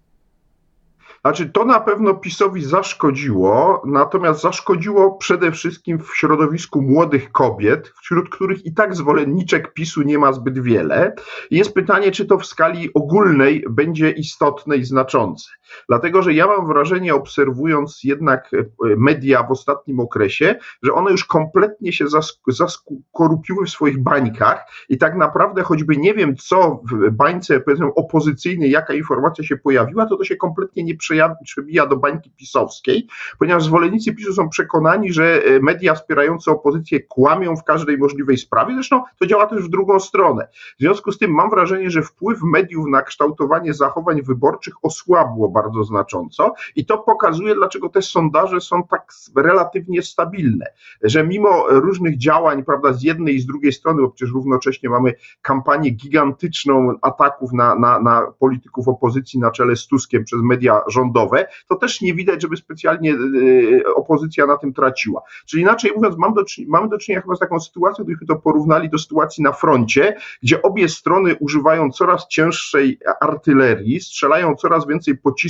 Znaczy, 1.22 1.50
to 1.50 1.66
na 1.66 1.80
pewno 1.80 2.14
PiSowi 2.14 2.64
zaszkodziło, 2.66 3.82
natomiast 3.86 4.42
zaszkodziło 4.42 5.16
przede 5.16 5.52
wszystkim 5.52 6.00
w 6.00 6.18
środowisku 6.18 6.82
młodych 6.82 7.32
kobiet, 7.32 7.94
wśród 8.02 8.30
których 8.30 8.66
i 8.66 8.74
tak 8.74 8.96
zwolenniczek 8.96 9.74
PiSu 9.74 10.02
nie 10.02 10.20
ma 10.20 10.34
zbyt 10.34 10.60
wiele. 10.60 11.16
Jest 11.52 11.74
pytanie, 11.74 12.12
czy 12.12 12.26
to 12.26 12.38
w 12.38 12.46
skali 12.46 12.94
ogólnej 12.94 13.64
będzie 13.70 14.12
istotne 14.12 14.78
i 14.78 14.84
znaczące. 14.84 15.50
Dlatego, 15.90 16.22
że 16.22 16.34
ja 16.34 16.48
mam 16.48 16.68
wrażenie, 16.68 17.16
obserwując 17.16 18.04
jednak 18.04 18.54
e, 18.54 18.66
media 18.98 19.44
w 19.44 19.52
ostatnim 19.52 20.00
okresie, 20.00 20.56
że 20.84 20.94
one 20.94 21.12
już 21.12 21.26
kompletnie 21.26 21.94
się 21.94 22.06
zaskorupiły 22.48 23.66
w 23.66 23.70
swoich 23.70 24.04
bańkach 24.04 24.66
i 24.90 24.98
tak 24.98 25.16
naprawdę, 25.16 25.64
choćby 25.64 25.98
nie 25.98 26.14
wiem, 26.14 26.36
co 26.36 26.82
w 26.92 27.12
bańce 27.12 27.60
powiedzmy 27.60 27.94
opozycyjnej, 27.96 28.72
jaka 28.72 28.94
informacja 28.94 29.44
się 29.44 29.58
pojawiła, 29.58 30.06
to 30.06 30.18
to 30.18 30.24
się 30.24 30.36
kompletnie 30.36 30.84
nie 30.84 30.96
przebija 31.44 31.86
do 31.88 31.98
bańki 31.98 32.32
pisowskiej, 32.32 33.08
ponieważ 33.40 33.64
zwolennicy 33.64 34.14
PiSu 34.14 34.34
są 34.34 34.50
przekonani, 34.50 35.14
że 35.14 35.42
media 35.62 35.96
wspierające 35.96 36.52
opozycję 36.52 37.00
kłamią 37.00 37.56
w 37.56 37.64
każdej 37.64 37.98
możliwej 37.98 38.38
sprawie. 38.38 38.74
Zresztą 38.74 39.04
to 39.20 39.26
działa 39.26 39.48
też 39.48 39.64
w 39.64 39.70
drugą 39.70 40.00
stronę. 40.00 40.48
W 40.78 40.80
związku 40.80 41.12
z 41.12 41.18
tym 41.18 41.32
mam 41.32 41.50
wrażenie, 41.50 41.90
że 41.90 42.02
wpływ 42.02 42.40
mediów 42.42 42.88
na 42.88 43.02
kształtowanie 43.02 43.74
zachowań 43.74 44.22
wyborczych 44.22 44.74
osłabło 44.84 45.50
bardzo 45.62 45.84
znacząco 45.84 46.54
i 46.76 46.86
to 46.86 46.98
pokazuje, 46.98 47.56
dlaczego 47.56 47.90
te 47.90 48.02
sondaże 48.02 48.62
są 48.62 48.84
tak 48.84 49.14
relatywnie 49.36 50.02
stabilne, 50.02 50.66
że 51.04 51.28
mimo 51.28 51.66
różnych 51.70 52.18
działań, 52.18 52.64
prawda, 52.64 52.94
z 52.94 53.04
jednej 53.04 53.36
i 53.36 53.40
z 53.40 53.46
drugiej 53.46 53.74
strony, 53.74 54.02
bo 54.02 54.10
przecież 54.10 54.34
równocześnie 54.34 54.90
mamy 54.90 55.14
kampanię 55.42 55.90
gigantyczną 55.90 56.94
ataków 57.02 57.54
na, 57.54 57.76
na, 57.76 58.00
na 58.00 58.22
polityków 58.40 58.88
opozycji 58.88 59.40
na 59.40 59.52
czele 59.52 59.76
z 59.76 59.88
Tuskiem 59.88 60.24
przez 60.24 60.40
media 60.42 60.82
rządowe, 60.88 61.48
to 61.70 61.76
też 61.76 62.02
nie 62.02 62.14
widać, 62.14 62.42
żeby 62.42 62.58
specjalnie 62.58 63.14
e, 63.14 63.94
opozycja 63.94 64.46
na 64.46 64.58
tym 64.58 64.74
traciła. 64.74 65.22
Czyli 65.46 65.64
inaczej 65.64 65.92
mówiąc, 65.96 66.18
mam 66.18 66.34
do, 66.34 66.44
mamy 66.68 66.90
do 66.90 66.98
czynienia 66.98 67.22
chyba 67.22 67.36
z 67.36 67.40
taką 67.40 67.60
sytuacją, 67.60 68.04
gdybyśmy 68.04 68.28
to 68.28 68.36
porównali 68.36 68.90
do 68.90 68.98
sytuacji 68.98 69.44
na 69.44 69.52
froncie, 69.52 70.18
gdzie 70.44 70.62
obie 70.62 70.90
strony 70.90 71.36
używają 71.36 71.92
coraz 71.92 72.28
cięższej 72.28 73.00
artylerii, 73.22 74.00
strzelają 74.00 74.56
coraz 74.56 74.88
więcej 74.88 75.18
pocisków 75.18 75.47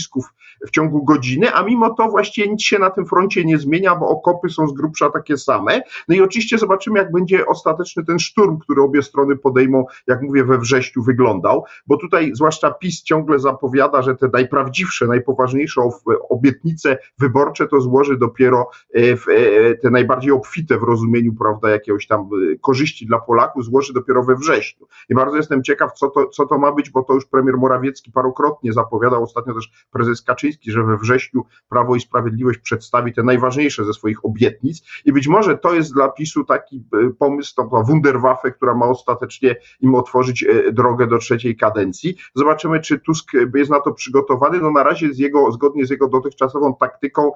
w 0.67 0.71
ciągu 0.71 1.03
godziny, 1.03 1.53
a 1.53 1.63
mimo 1.63 1.89
to 1.89 2.07
właściwie 2.07 2.49
nic 2.49 2.61
się 2.61 2.79
na 2.79 2.89
tym 2.89 3.05
froncie 3.05 3.45
nie 3.45 3.57
zmienia, 3.57 3.95
bo 3.95 4.07
okopy 4.07 4.49
są 4.49 4.67
z 4.67 4.73
grubsza 4.73 5.09
takie 5.09 5.37
same. 5.37 5.81
No 6.07 6.15
i 6.15 6.21
oczywiście 6.21 6.57
zobaczymy, 6.57 6.99
jak 6.99 7.11
będzie 7.11 7.45
ostateczny 7.45 8.05
ten 8.05 8.19
szturm, 8.19 8.57
który 8.57 8.81
obie 8.81 9.03
strony 9.03 9.35
podejmą, 9.35 9.85
jak 10.07 10.21
mówię, 10.21 10.43
we 10.43 10.57
wrześniu 10.57 11.03
wyglądał, 11.03 11.63
bo 11.87 11.97
tutaj 11.97 12.31
zwłaszcza 12.33 12.71
PiS 12.71 13.03
ciągle 13.03 13.39
zapowiada, 13.39 14.01
że 14.01 14.15
te 14.15 14.27
najprawdziwsze, 14.33 15.07
najpoważniejsze 15.07 15.81
obietnice 16.29 16.97
wyborcze 17.19 17.67
to 17.67 17.81
złoży 17.81 18.17
dopiero 18.17 18.69
e, 18.93 19.17
w 19.17 19.25
e, 19.29 19.75
te 19.75 19.89
najbardziej 19.89 20.31
obfite 20.31 20.77
w 20.77 20.83
rozumieniu, 20.83 21.33
prawda, 21.33 21.69
jakiegoś 21.69 22.07
tam 22.07 22.21
e, 22.21 22.57
korzyści 22.57 23.05
dla 23.05 23.19
Polaków 23.19 23.65
złoży 23.65 23.93
dopiero 23.93 24.23
we 24.23 24.35
wrześniu. 24.35 24.87
I 25.09 25.15
bardzo 25.15 25.37
jestem 25.37 25.63
ciekaw, 25.63 25.93
co 25.93 26.09
to, 26.09 26.27
co 26.27 26.45
to 26.45 26.57
ma 26.57 26.71
być, 26.71 26.89
bo 26.89 27.03
to 27.03 27.13
już 27.13 27.25
premier 27.25 27.57
Morawiecki 27.57 28.11
parokrotnie 28.11 28.73
zapowiadał, 28.73 29.23
ostatnio 29.23 29.53
też 29.53 29.71
prezes 29.91 30.21
Kaczyński, 30.21 30.71
że 30.71 30.83
we 30.83 30.97
wrześniu 30.97 31.45
Prawo 31.69 31.95
i 31.95 31.99
Sprawiedliwość 31.99 32.59
przedstawi 32.59 33.13
te 33.13 33.23
najważniejsze 33.23 33.85
ze 33.85 33.93
swoich 33.93 34.25
obietnic 34.25 34.83
i 35.05 35.13
być 35.13 35.27
może 35.27 35.57
to 35.57 35.73
jest 35.73 35.93
dla 35.93 36.09
PiSu 36.09 36.43
taki 36.43 36.83
pomysł, 37.19 37.55
to 37.55 37.63
ta 37.63 37.83
Wunderwaffe, 37.83 38.51
która 38.51 38.75
ma 38.75 38.85
ostatecznie 38.85 39.55
im 39.79 39.95
otworzyć 39.95 40.45
drogę 40.71 41.07
do 41.07 41.17
trzeciej 41.17 41.57
kadencji. 41.57 42.17
Zobaczymy, 42.35 42.79
czy 42.79 42.99
Tusk 42.99 43.31
jest 43.55 43.71
na 43.71 43.79
to 43.79 43.93
przygotowany. 43.93 44.59
No 44.59 44.71
na 44.71 44.83
razie 44.83 45.13
z 45.13 45.17
jego, 45.17 45.51
zgodnie 45.51 45.85
z 45.85 45.89
jego 45.89 46.07
dotychczasową 46.07 46.75
taktyką 46.75 47.31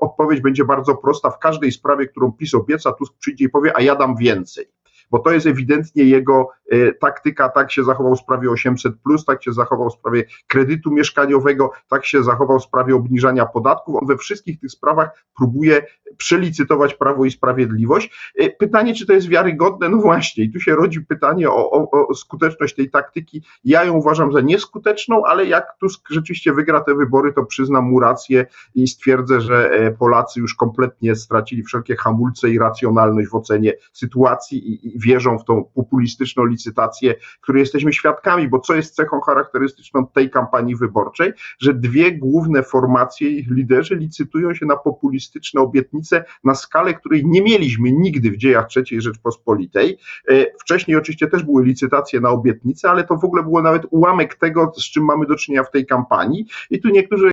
odpowiedź 0.00 0.40
będzie 0.40 0.64
bardzo 0.64 0.94
prosta. 0.94 1.30
W 1.30 1.38
każdej 1.38 1.72
sprawie, 1.72 2.06
którą 2.06 2.32
PiS 2.32 2.54
obieca, 2.54 2.92
Tusk 2.92 3.14
przyjdzie 3.18 3.44
i 3.44 3.48
powie, 3.48 3.76
a 3.76 3.82
ja 3.82 3.96
dam 3.96 4.16
więcej 4.16 4.66
bo 5.10 5.18
to 5.18 5.30
jest 5.30 5.46
ewidentnie 5.46 6.04
jego 6.04 6.48
e, 6.70 6.92
taktyka, 6.92 7.48
tak 7.48 7.72
się 7.72 7.84
zachował 7.84 8.14
w 8.14 8.20
sprawie 8.20 8.50
800, 8.50 8.94
tak 9.26 9.44
się 9.44 9.52
zachował 9.52 9.90
w 9.90 9.92
sprawie 9.92 10.24
kredytu 10.46 10.90
mieszkaniowego, 10.92 11.70
tak 11.88 12.06
się 12.06 12.22
zachował 12.22 12.58
w 12.58 12.64
sprawie 12.64 12.94
obniżania 12.94 13.46
podatków. 13.46 13.96
On 13.96 14.06
we 14.06 14.16
wszystkich 14.16 14.60
tych 14.60 14.70
sprawach 14.70 15.24
próbuje 15.36 15.82
przelicytować 16.16 16.94
prawo 16.94 17.24
i 17.24 17.30
sprawiedliwość. 17.30 18.32
E, 18.38 18.50
pytanie, 18.50 18.94
czy 18.94 19.06
to 19.06 19.12
jest 19.12 19.28
wiarygodne? 19.28 19.88
No 19.88 19.96
właśnie, 19.96 20.44
i 20.44 20.52
tu 20.52 20.60
się 20.60 20.74
rodzi 20.74 21.00
pytanie 21.00 21.50
o, 21.50 21.70
o, 21.70 22.08
o 22.08 22.14
skuteczność 22.14 22.74
tej 22.74 22.90
taktyki. 22.90 23.42
Ja 23.64 23.84
ją 23.84 23.92
uważam 23.92 24.32
za 24.32 24.40
nieskuteczną, 24.40 25.24
ale 25.24 25.44
jak 25.44 25.76
Tusk 25.80 26.08
rzeczywiście 26.10 26.52
wygra 26.52 26.80
te 26.80 26.94
wybory, 26.94 27.32
to 27.32 27.44
przyznam 27.44 27.84
mu 27.84 28.00
rację 28.00 28.46
i 28.74 28.88
stwierdzę, 28.88 29.40
że 29.40 29.70
e, 29.70 29.90
Polacy 29.90 30.40
już 30.40 30.54
kompletnie 30.54 31.16
stracili 31.16 31.62
wszelkie 31.62 31.96
hamulce 31.96 32.50
i 32.50 32.58
racjonalność 32.58 33.28
w 33.28 33.34
ocenie 33.34 33.72
sytuacji 33.92 34.72
i, 34.72 34.95
i 34.95 34.95
wierzą 34.96 35.38
w 35.38 35.44
tą 35.44 35.64
populistyczną 35.74 36.44
licytację, 36.44 37.14
której 37.40 37.60
jesteśmy 37.60 37.92
świadkami, 37.92 38.48
bo 38.48 38.58
co 38.58 38.74
jest 38.74 38.94
cechą 38.94 39.20
charakterystyczną 39.20 40.06
tej 40.06 40.30
kampanii 40.30 40.76
wyborczej, 40.76 41.32
że 41.58 41.74
dwie 41.74 42.12
główne 42.12 42.62
formacje, 42.62 43.30
ich 43.30 43.50
liderzy 43.50 43.96
licytują 43.96 44.54
się 44.54 44.66
na 44.66 44.76
populistyczne 44.76 45.60
obietnice 45.60 46.24
na 46.44 46.54
skalę, 46.54 46.94
której 46.94 47.26
nie 47.26 47.42
mieliśmy 47.42 47.92
nigdy 47.92 48.30
w 48.30 48.36
dziejach 48.36 48.66
III 48.76 49.00
Rzeczpospolitej. 49.00 49.98
E, 50.28 50.46
wcześniej 50.60 50.96
oczywiście 50.96 51.26
też 51.26 51.42
były 51.42 51.64
licytacje 51.64 52.20
na 52.20 52.30
obietnice, 52.30 52.90
ale 52.90 53.04
to 53.04 53.16
w 53.16 53.24
ogóle 53.24 53.42
było 53.42 53.62
nawet 53.62 53.82
ułamek 53.90 54.34
tego, 54.34 54.72
z 54.76 54.90
czym 54.90 55.04
mamy 55.04 55.26
do 55.26 55.36
czynienia 55.36 55.64
w 55.64 55.70
tej 55.70 55.86
kampanii. 55.86 56.46
I 56.70 56.80
tu 56.80 56.88
niektórzy 56.88 57.30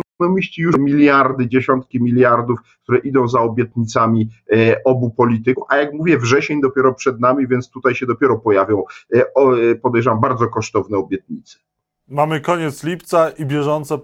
ekonomiści 0.00 0.62
już 0.62 0.76
miliardy, 0.78 1.48
dziesiątki 1.48 2.02
miliardów, 2.02 2.58
które 2.82 2.98
idą 2.98 3.28
za 3.28 3.40
obietnicami 3.40 4.28
e, 4.52 4.84
obu 4.84 5.10
polityków, 5.10 5.64
a 5.68 5.76
jak 5.76 5.92
mówię, 5.92 6.18
wrzesień 6.18 6.60
dopiero 6.60 6.94
przed 6.94 7.20
nami, 7.20 7.48
więc 7.48 7.70
tutaj 7.70 7.94
się 7.94 8.06
dopiero 8.06 8.38
pojawią, 8.38 8.82
e, 9.14 9.24
e, 9.70 9.74
podejrzewam, 9.74 10.20
bardzo 10.20 10.48
kosztowne 10.48 10.96
obietnice. 10.96 11.58
Mamy 12.12 12.40
koniec 12.40 12.82
lipca 12.82 13.30
i 13.30 13.46
bieżące 13.46 13.98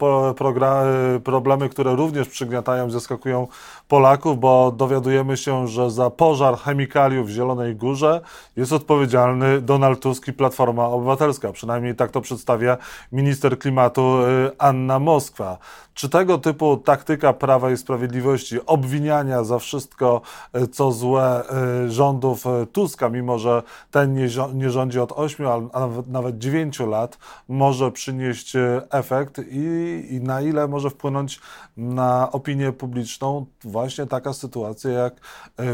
problemy, 1.25 1.69
które 1.69 1.97
również 1.97 2.29
przygniatają, 2.29 2.91
zaskakują 2.91 3.47
Polaków, 3.89 4.41
bo 4.41 4.73
dowiadujemy 4.77 5.37
się, 5.37 5.69
że 5.69 5.91
za 5.91 6.11
pożar 6.11 6.59
chemikaliów 6.59 7.27
w 7.27 7.31
Zielonej 7.31 7.77
Górze 7.77 8.21
jest 8.57 8.73
odpowiedzialny 8.73 9.61
Donald 9.61 10.01
Tusk 10.01 10.29
i 10.29 10.33
Platforma 10.33 10.87
Obywatelska. 10.87 11.53
Przynajmniej 11.53 11.95
tak 11.95 12.11
to 12.11 12.21
przedstawia 12.21 12.77
minister 13.13 13.59
klimatu 13.59 14.19
Anna 14.59 14.99
Moskwa. 14.99 15.59
Czy 15.99 16.09
tego 16.09 16.39
typu 16.39 16.77
taktyka 16.77 17.33
Prawa 17.33 17.71
i 17.71 17.77
Sprawiedliwości, 17.77 18.67
obwiniania 18.67 19.45
za 19.45 19.59
wszystko, 19.59 20.21
e, 20.53 20.67
co 20.67 20.93
złe 20.93 21.43
e, 21.51 21.91
rządów 21.91 22.47
e, 22.47 22.67
Tuska, 22.67 23.09
mimo 23.09 23.39
że 23.39 23.63
ten 23.91 24.15
nie, 24.55 24.71
rządzi 24.71 25.01
od 25.01 25.13
8, 25.13 25.47
a 25.73 25.89
nawet 26.07 26.39
9 26.39 26.81
lat, 26.81 27.19
może 27.49 27.93
przynieść 27.93 28.57
efekt 28.91 29.41
i, 29.51 30.07
i 30.11 30.21
na 30.21 30.41
ile 30.41 30.69
może 30.69 30.91
wpłynąć 30.91 31.41
na 31.77 32.33
opinię 32.33 32.73
publiczną 32.73 33.47
właśnie 33.65 34.07
taka 34.07 34.33
sytuacja 34.33 34.91
jak 34.91 35.15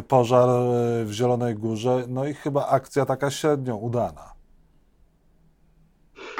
pożar 0.08 0.48
w 1.04 1.10
Zielonej 1.12 1.54
Górze, 1.54 2.04
no 2.08 2.24
i 2.24 2.34
chyba 2.34 2.66
akcja 2.66 3.06
taka 3.06 3.30
średnio 3.30 3.76
udana. 3.76 4.33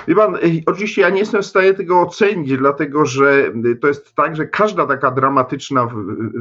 Wie 0.08 0.14
pan, 0.14 0.38
oczywiście 0.66 1.02
ja 1.02 1.10
nie 1.10 1.18
jestem 1.18 1.42
w 1.42 1.46
stanie 1.46 1.74
tego 1.74 2.00
ocenić, 2.00 2.56
dlatego 2.56 3.06
że 3.06 3.52
to 3.80 3.88
jest 3.88 4.14
tak, 4.14 4.36
że 4.36 4.46
każda 4.46 4.86
taka 4.86 5.10
dramatyczna 5.10 5.88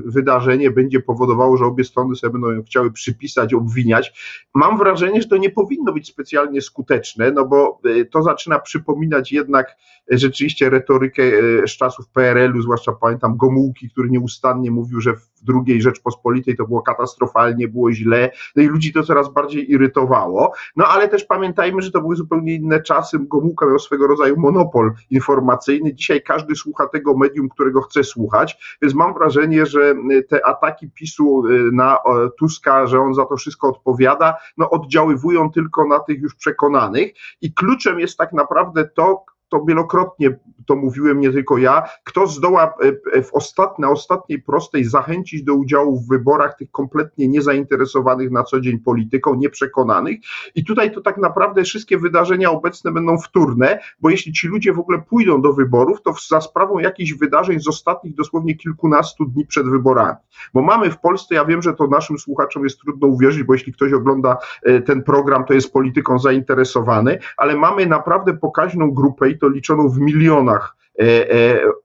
wydarzenie 0.05 0.72
będzie 0.72 1.00
powodowało, 1.00 1.57
że 1.57 1.65
obie 1.65 1.83
strony 1.83 2.15
sobie 2.15 2.31
będą 2.31 2.51
ją 2.51 2.63
chciały 2.63 2.91
przypisać, 2.91 3.53
obwiniać. 3.53 4.13
Mam 4.53 4.77
wrażenie, 4.77 5.22
że 5.22 5.27
to 5.27 5.38
nie 5.38 5.50
powinno 5.50 5.93
być 5.93 6.07
specjalnie 6.07 6.62
skuteczne, 6.62 7.31
no 7.31 7.45
bo 7.45 7.79
y, 7.86 8.05
to 8.05 8.24
zaczyna 8.24 8.60
przypominać 8.60 9.31
jednak 9.31 9.75
rzeczywiście 10.10 10.69
retorykę 10.69 11.24
y, 11.24 11.67
z 11.67 11.72
czasów 11.72 12.07
PRL-u, 12.07 12.62
zwłaszcza 12.62 12.91
pamiętam 12.91 13.38
Gomułki, 13.38 13.89
który 13.89 14.10
nieustannie 14.10 14.72
mówił, 14.72 15.01
że 15.01 15.15
w 15.15 15.32
II 15.67 15.81
Rzeczpospolitej 15.81 16.55
to 16.55 16.65
było 16.65 16.81
katastrofalnie, 16.81 17.67
było 17.67 17.91
źle, 17.91 18.31
no 18.55 18.63
i 18.63 18.65
ludzi 18.65 18.93
to 18.93 19.03
coraz 19.03 19.33
bardziej 19.33 19.71
irytowało. 19.71 20.53
No 20.75 20.85
ale 20.85 21.09
też 21.09 21.25
pamiętajmy, 21.25 21.81
że 21.81 21.91
to 21.91 22.01
były 22.01 22.15
zupełnie 22.15 22.55
inne 22.55 22.81
czasy. 22.81 23.17
Gomułka 23.19 23.65
miał 23.65 23.79
swego 23.79 24.07
rodzaju 24.07 24.39
monopol 24.39 24.93
informacyjny. 25.09 25.93
Dzisiaj 25.93 26.21
każdy 26.21 26.55
słucha 26.55 26.88
tego 26.88 27.17
medium, 27.17 27.50
którego 27.50 27.81
chce 27.81 28.03
słuchać, 28.03 28.77
więc 28.81 28.93
mam 28.93 29.13
wrażenie, 29.13 29.65
że 29.65 29.95
te 30.29 30.45
ataki 30.45 30.89
PiSu 30.89 31.47
y, 31.47 31.71
na 31.71 31.97
Tuska, 32.38 32.88
że 32.88 33.00
on 33.00 33.13
za 33.13 33.25
to 33.25 33.38
wszystko 33.38 33.69
odpowiada, 33.69 34.35
no 34.57 34.69
oddziaływują 34.69 35.51
tylko 35.51 35.88
na 35.88 36.00
tych 36.00 36.21
już 36.21 36.35
przekonanych 36.35 37.13
i 37.41 37.53
kluczem 37.53 38.00
jest 38.00 38.17
tak 38.17 38.33
naprawdę 38.33 38.85
to, 38.85 39.25
to 39.53 39.65
wielokrotnie 39.65 40.39
to 40.65 40.75
mówiłem 40.75 41.19
nie 41.19 41.31
tylko 41.31 41.57
ja, 41.57 41.83
kto 42.03 42.27
zdoła 42.27 42.74
e, 43.13 43.24
w 43.24 43.33
ostat, 43.33 43.79
na 43.79 43.89
ostatniej 43.89 44.41
prostej 44.41 44.83
zachęcić 44.83 45.43
do 45.43 45.53
udziału 45.53 46.00
w 46.00 46.07
wyborach 46.07 46.57
tych 46.57 46.72
kompletnie 46.72 47.27
niezainteresowanych 47.27 48.31
na 48.31 48.43
co 48.43 48.62
dzień 48.62 48.79
polityką, 48.79 49.36
nieprzekonanych. 49.36 50.19
I 50.55 50.65
tutaj 50.65 50.91
to 50.91 51.01
tak 51.01 51.17
naprawdę 51.17 51.63
wszystkie 51.63 51.98
wydarzenia 51.98 52.51
obecne 52.51 52.91
będą 52.91 53.17
wtórne, 53.17 53.79
bo 54.00 54.10
jeśli 54.10 54.33
ci 54.33 54.48
ludzie 54.48 54.74
w 54.74 54.79
ogóle 54.79 55.01
pójdą 55.01 55.41
do 55.41 55.53
wyborów, 55.53 56.01
to 56.01 56.13
za 56.29 56.41
sprawą 56.41 56.79
jakichś 56.79 57.13
wydarzeń 57.13 57.60
z 57.60 57.67
ostatnich 57.67 58.15
dosłownie 58.15 58.55
kilkunastu 58.55 59.25
dni 59.25 59.45
przed 59.45 59.69
wyborami. 59.69 60.17
Bo 60.53 60.62
mamy 60.62 60.91
w 60.91 61.00
Polsce, 61.00 61.36
ja 61.36 61.45
wiem, 61.45 61.62
że 61.62 61.74
to 61.74 61.88
naszym 61.88 62.19
słuchaczom 62.19 62.63
jest 62.63 62.79
trudno 62.79 63.07
uwierzyć, 63.07 63.43
bo 63.43 63.53
jeśli 63.53 63.74
ktoś 63.74 63.93
ogląda 63.93 64.38
e, 64.63 64.81
ten 64.81 65.03
program, 65.03 65.45
to 65.45 65.53
jest 65.53 65.74
polityką 65.74 66.19
zainteresowany, 66.19 67.19
ale 67.38 67.55
mamy 67.55 67.86
naprawdę 67.86 68.38
pokaźną 68.38 68.91
grupę 68.91 69.29
i 69.29 69.39
to 69.43 69.50
liczoną 69.50 69.89
w 69.89 70.00
milionach 70.00 70.75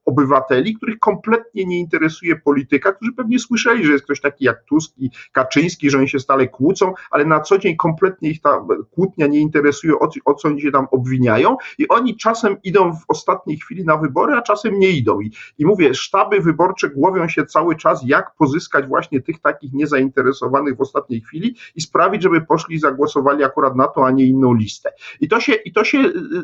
obywateli, 0.04 0.74
których 0.74 0.98
kompletnie 0.98 1.64
nie 1.64 1.78
interesuje 1.78 2.36
polityka, 2.36 2.92
którzy 2.92 3.12
pewnie 3.12 3.38
słyszeli, 3.38 3.84
że 3.84 3.92
jest 3.92 4.04
ktoś 4.04 4.20
taki 4.20 4.44
jak 4.44 4.64
Tusk 4.64 4.92
i 4.98 5.10
Kaczyński, 5.32 5.90
że 5.90 5.98
oni 5.98 6.08
się 6.08 6.18
stale 6.18 6.48
kłócą, 6.48 6.94
ale 7.10 7.24
na 7.24 7.40
co 7.40 7.58
dzień 7.58 7.76
kompletnie 7.76 8.30
ich 8.30 8.40
ta 8.40 8.66
kłótnia 8.90 9.26
nie 9.26 9.40
interesuje, 9.40 9.92
o, 10.24 10.34
co 10.34 10.48
oni 10.48 10.60
się 10.60 10.70
tam 10.70 10.86
obwiniają 10.90 11.56
i 11.78 11.88
oni 11.88 12.16
czasem 12.16 12.56
idą 12.62 12.92
w 12.92 13.04
ostatniej 13.08 13.58
chwili 13.58 13.84
na 13.84 13.96
wybory, 13.96 14.34
a 14.34 14.42
czasem 14.42 14.78
nie 14.78 14.90
idą. 14.90 15.20
I, 15.20 15.32
i 15.58 15.66
mówię, 15.66 15.94
sztaby 15.94 16.40
wyborcze 16.40 16.90
głowią 16.90 17.28
się 17.28 17.46
cały 17.46 17.76
czas, 17.76 18.00
jak 18.04 18.34
pozyskać 18.38 18.86
właśnie 18.86 19.20
tych 19.20 19.40
takich 19.40 19.72
niezainteresowanych 19.72 20.76
w 20.76 20.80
ostatniej 20.80 21.20
chwili 21.20 21.56
i 21.74 21.80
sprawić, 21.80 22.22
żeby 22.22 22.40
poszli 22.40 22.76
i 22.76 22.78
zagłosowali 22.78 23.44
akurat 23.44 23.76
na 23.76 23.88
to, 23.88 24.06
a 24.06 24.10
nie 24.10 24.24
inną 24.24 24.54
listę. 24.54 24.90
I 25.20 25.28
to 25.28 25.40
się, 25.40 25.52
i 25.52 25.72
to 25.72 25.84
się 25.84 25.98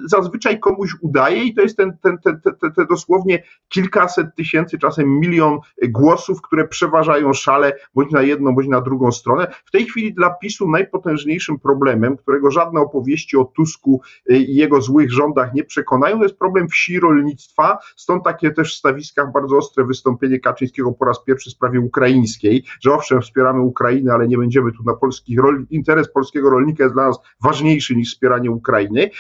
zazwyczaj 0.05 0.61
komuś 0.61 0.91
udaje 1.01 1.45
i 1.45 1.55
to 1.55 1.63
jest 1.63 1.77
ten, 1.77 1.97
ten, 2.03 2.19
ten, 2.19 2.41
ten, 2.41 2.54
ten 2.61 2.87
dosłownie 2.91 3.43
kilkaset 3.69 4.27
tysięcy, 4.37 4.79
czasem 4.79 5.21
milion 5.21 5.59
głosów, 5.89 6.43
które 6.43 6.69
przeważają 6.69 7.33
szale 7.33 7.73
bądź 7.95 8.13
na 8.13 8.23
jedną, 8.23 8.55
bądź 8.55 8.69
na 8.69 8.81
drugą 8.81 9.13
stronę. 9.13 9.47
W 9.65 9.71
tej 9.71 9.87
chwili 9.87 10.15
dla 10.15 10.31
PiSu 10.31 10.71
najpotężniejszym 10.71 11.59
problemem, 11.59 12.17
którego 12.17 12.51
żadne 12.51 12.81
opowieści 12.81 13.37
o 13.37 13.45
Tusku 13.45 14.01
i 14.29 14.55
jego 14.55 14.81
złych 14.81 15.13
rządach 15.13 15.55
nie 15.55 15.65
przekonają, 15.65 16.23
jest 16.23 16.39
problem 16.39 16.69
wsi 16.69 17.01
rolnictwa, 17.01 17.79
stąd 17.97 18.25
takie 18.25 18.51
też 18.51 18.75
w 18.75 18.79
stawiskach 18.79 19.33
bardzo 19.33 19.57
ostre 19.57 19.85
wystąpienie 19.85 20.41
Kaczyńskiego 20.41 20.93
po 20.93 21.05
raz 21.05 21.25
pierwszy 21.25 21.51
w 21.51 21.53
sprawie 21.53 21.81
ukraińskiej, 21.81 22.65
że 22.81 22.93
owszem, 22.93 23.23
wspieramy 23.23 23.61
Ukrainę, 23.61 24.13
ale 24.13 24.29
nie 24.29 24.39
będziemy 24.39 24.73
tu 24.73 24.83
na 24.83 24.95
polski 24.95 25.37
interes 25.71 26.13
polskiego 26.13 26.51
rolnika 26.51 26.85
jest 26.85 26.95
dla 26.95 27.07
nas 27.07 27.19
ważniejszy 27.43 27.97
niż 27.97 28.13
wspieranie 28.13 28.51
Ukrainy. 28.51 29.11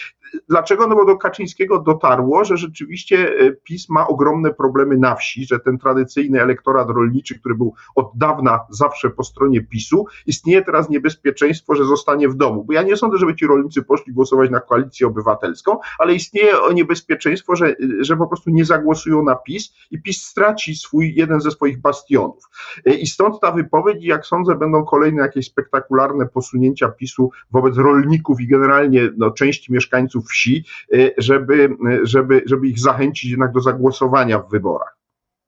Dlaczego? 0.48 0.86
No 0.86 0.94
bo 0.94 1.04
do 1.04 1.16
Kaczyńskiego 1.16 1.78
dotarło, 1.78 2.44
że 2.44 2.56
rzeczywiście 2.56 3.38
e, 3.38 3.52
PiS 3.52 3.88
ma 3.88 4.06
ogromne 4.06 4.54
problemy 4.54 4.98
na 4.98 5.14
wsi, 5.14 5.46
że 5.46 5.60
ten 5.60 5.78
tradycyjny 5.78 6.42
elektorat 6.42 6.88
rolniczy, 6.88 7.38
który 7.38 7.54
był 7.54 7.74
od 7.94 8.10
dawna 8.14 8.60
zawsze 8.70 9.10
po 9.10 9.24
stronie 9.24 9.60
PiSu, 9.60 10.06
istnieje 10.26 10.62
teraz 10.62 10.90
niebezpieczeństwo, 10.90 11.74
że 11.74 11.84
zostanie 11.84 12.28
w 12.28 12.34
domu. 12.34 12.64
Bo 12.64 12.72
ja 12.72 12.82
nie 12.82 12.96
sądzę, 12.96 13.18
żeby 13.18 13.34
ci 13.34 13.46
rolnicy 13.46 13.82
poszli 13.82 14.12
głosować 14.12 14.50
na 14.50 14.60
koalicję 14.60 15.06
obywatelską, 15.06 15.78
ale 15.98 16.14
istnieje 16.14 16.52
niebezpieczeństwo, 16.74 17.56
że, 17.56 17.74
że 18.00 18.16
po 18.16 18.26
prostu 18.26 18.50
nie 18.50 18.64
zagłosują 18.64 19.22
na 19.22 19.34
PiS 19.34 19.74
i 19.90 20.02
PiS 20.02 20.22
straci 20.22 20.76
swój 20.76 21.14
jeden 21.14 21.40
ze 21.40 21.50
swoich 21.50 21.80
bastionów. 21.80 22.44
E, 22.86 22.94
I 22.94 23.06
stąd 23.06 23.40
ta 23.40 23.52
wypowiedź, 23.52 24.04
jak 24.04 24.26
sądzę, 24.26 24.54
będą 24.54 24.84
kolejne 24.84 25.22
jakieś 25.22 25.46
spektakularne 25.46 26.26
posunięcia 26.26 26.88
PiSu 26.88 27.30
wobec 27.50 27.76
rolników 27.76 28.40
i 28.40 28.48
generalnie 28.48 29.10
no, 29.16 29.30
części 29.30 29.72
mieszkańców 29.72 30.23
wsi, 30.24 30.64
y, 30.94 31.14
żeby, 31.18 31.76
żeby, 32.02 32.42
żeby 32.46 32.68
ich 32.68 32.80
zachęcić 32.80 33.30
jednak 33.30 33.52
do 33.52 33.60
zagłosowania 33.60 34.38
w 34.38 34.50
wyborach. 34.50 34.96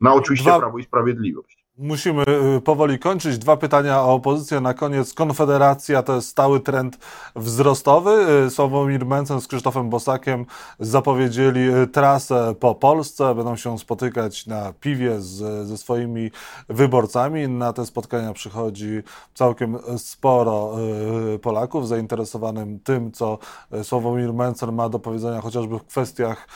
Na 0.01 0.15
oczywiście 0.15 0.51
Dwa... 0.51 0.59
Prawo 0.59 0.79
i 0.79 0.83
Sprawiedliwość. 0.83 1.66
Musimy 1.79 2.25
y, 2.57 2.61
powoli 2.61 2.99
kończyć. 2.99 3.39
Dwa 3.39 3.57
pytania 3.57 4.03
o 4.03 4.15
opozycję 4.15 4.61
na 4.61 4.75
koniec. 4.75 5.15
Konfederacja 5.15 6.03
to 6.03 6.15
jest 6.15 6.29
stały 6.29 6.61
trend 6.61 6.99
wzrostowy. 7.37 8.27
Y, 8.47 8.51
Sławomir 8.51 9.07
Mencen 9.07 9.41
z 9.41 9.47
Krzysztofem 9.47 9.91
Bosakiem 9.91 10.47
zapowiedzieli 10.81 11.61
y, 11.61 11.87
trasę 11.87 12.55
po 12.61 12.75
Polsce. 12.75 13.35
Będą 13.35 13.57
się 13.57 13.79
spotykać 13.79 14.47
na 14.47 14.73
piwie 14.81 15.21
z, 15.21 15.67
ze 15.69 15.79
swoimi 15.79 16.31
wyborcami. 16.69 17.49
Na 17.49 17.73
te 17.73 17.87
spotkania 17.87 18.33
przychodzi 18.33 19.03
całkiem 19.35 19.79
sporo 19.99 20.77
Polaków 21.43 21.89
zainteresowanym 21.89 22.81
tym, 22.81 23.13
co 23.13 23.39
Sławomir 23.83 24.33
Mencen 24.33 24.73
ma 24.73 24.89
do 24.89 24.99
powiedzenia 24.99 25.41
chociażby 25.41 25.79
w 25.79 25.85
kwestiach 25.85 26.49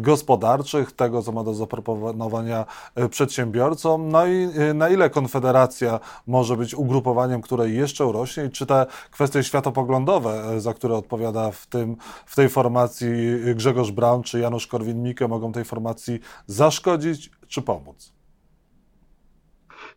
gospodarczych, 0.00 0.92
tego, 0.92 1.22
co 1.22 1.32
ma 1.32 1.44
do 1.44 1.54
zaproponowania 1.54 2.64
przedsiębiorcom. 3.10 4.08
No 4.08 4.26
i 4.26 4.48
na 4.74 4.88
ile 4.88 5.10
Konfederacja 5.10 6.00
może 6.26 6.56
być 6.56 6.74
ugrupowaniem, 6.74 7.42
które 7.42 7.70
jeszcze 7.70 8.06
urośnie 8.06 8.44
i 8.44 8.50
czy 8.50 8.66
te 8.66 8.86
kwestie 9.10 9.44
światopoglądowe, 9.44 10.44
e, 10.56 10.60
za 10.60 10.74
które 10.74 10.94
odpowiada 10.94 11.50
w, 11.50 11.66
tym, 11.66 11.96
w 12.26 12.36
tej 12.36 12.48
formacji 12.48 13.08
Grzegorz 13.54 13.90
Braun 13.90 14.22
czy 14.22 14.40
Janusz 14.40 14.66
Korwin-Mikke 14.66 15.28
mogą 15.28 15.52
tej 15.52 15.64
formacji 15.64 16.20
zaszkodzić 16.46 17.30
czy 17.48 17.62
pomóc? 17.62 18.17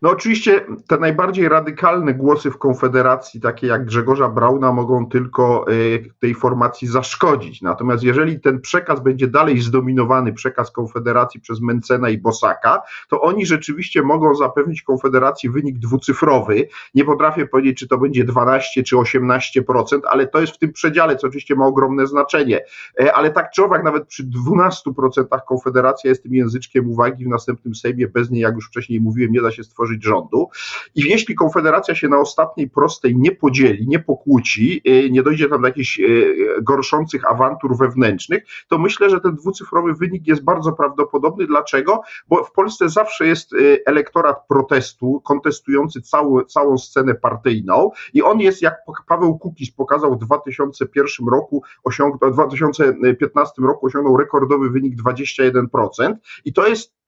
No 0.02 0.10
oczywiście 0.10 0.66
te 0.88 0.98
najbardziej 0.98 1.48
radykalne 1.48 2.14
głosy 2.14 2.50
w 2.50 2.58
Konfederacji, 2.58 3.40
takie 3.40 3.66
jak 3.66 3.84
Grzegorza 3.84 4.28
Brauna, 4.28 4.72
mogą 4.72 5.08
tylko 5.08 5.66
e, 5.68 5.72
tej 6.20 6.34
formacji 6.34 6.88
zaszkodzić. 6.88 7.62
Natomiast 7.62 8.04
jeżeli 8.04 8.40
ten 8.40 8.60
przekaz 8.60 9.00
będzie 9.00 9.26
dalej 9.28 9.60
zdominowany, 9.60 10.32
przekaz 10.32 10.70
Konfederacji 10.70 11.40
przez 11.40 11.60
Mencena 11.60 12.10
i 12.10 12.18
Bosaka, 12.18 12.82
to 13.08 13.20
oni 13.20 13.46
rzeczywiście 13.46 14.02
mogą 14.02 14.34
zapewnić 14.34 14.82
Konfederacji 14.82 15.50
wynik 15.50 15.78
dwucyfrowy. 15.78 16.68
Nie 16.94 17.04
potrafię 17.04 17.46
powiedzieć, 17.46 17.78
czy 17.78 17.88
to 17.88 17.98
będzie 17.98 18.24
12 18.24 18.82
czy 18.82 18.96
18%, 18.96 20.00
ale 20.10 20.26
to 20.26 20.40
jest 20.40 20.52
w 20.52 20.58
tym 20.58 20.72
przedziale, 20.72 21.16
co 21.16 21.26
oczywiście 21.26 21.54
ma 21.54 21.66
ogromne 21.66 22.06
znaczenie. 22.06 22.60
E, 23.00 23.12
ale 23.12 23.30
tak 23.30 23.50
czy 23.50 23.64
owak, 23.64 23.84
nawet 23.84 24.06
przy 24.06 24.24
12% 24.24 25.38
Konfederacja 25.48 26.10
jest 26.10 26.22
tym 26.22 26.34
języczkiem 26.34 26.90
uwagi 26.90 27.24
w 27.24 27.28
następnym 27.28 27.74
Sejmie. 27.74 28.08
Bez 28.08 28.30
niej, 28.30 28.40
jak 28.40 28.54
już 28.54 28.66
wcześniej 28.66 29.00
mówiłem, 29.00 29.32
nie 29.32 29.42
da 29.42 29.50
się 29.50 29.64
stworzyć 29.64 29.91
rządu. 30.00 30.48
I 30.94 31.02
jeśli 31.02 31.34
Konfederacja 31.34 31.94
się 31.94 32.08
na 32.08 32.18
ostatniej 32.18 32.70
prostej 32.70 33.16
nie 33.16 33.32
podzieli, 33.32 33.88
nie 33.88 33.98
pokłóci, 33.98 34.82
y, 34.88 35.10
nie 35.10 35.22
dojdzie 35.22 35.48
tam 35.48 35.60
do 35.60 35.66
jakichś 35.66 36.00
y, 36.00 36.34
gorszących 36.62 37.30
awantur 37.30 37.76
wewnętrznych, 37.76 38.44
to 38.68 38.78
myślę, 38.78 39.10
że 39.10 39.20
ten 39.20 39.36
dwucyfrowy 39.36 39.94
wynik 39.94 40.26
jest 40.26 40.44
bardzo 40.44 40.72
prawdopodobny. 40.72 41.46
Dlaczego? 41.46 42.02
Bo 42.28 42.44
w 42.44 42.52
Polsce 42.52 42.88
zawsze 42.88 43.26
jest 43.26 43.52
y, 43.52 43.82
elektorat 43.86 44.36
protestu, 44.48 45.20
kontestujący 45.24 46.02
całą, 46.02 46.44
całą 46.44 46.78
scenę 46.78 47.14
partyjną 47.14 47.90
i 48.12 48.22
on 48.22 48.40
jest, 48.40 48.62
jak 48.62 48.76
Paweł 49.08 49.38
Kukiz 49.38 49.70
pokazał 49.70 50.14
w 50.14 50.18
2001 50.18 51.28
roku, 51.28 51.62
osiągnął, 51.84 52.30
w 52.30 52.34
2015 52.34 53.62
roku 53.62 53.86
osiągnął 53.86 54.16
rekordowy 54.16 54.70
wynik 54.70 54.94
21% 55.02 56.14
i 56.44 56.52
to 56.52 56.66
jest 56.66 57.01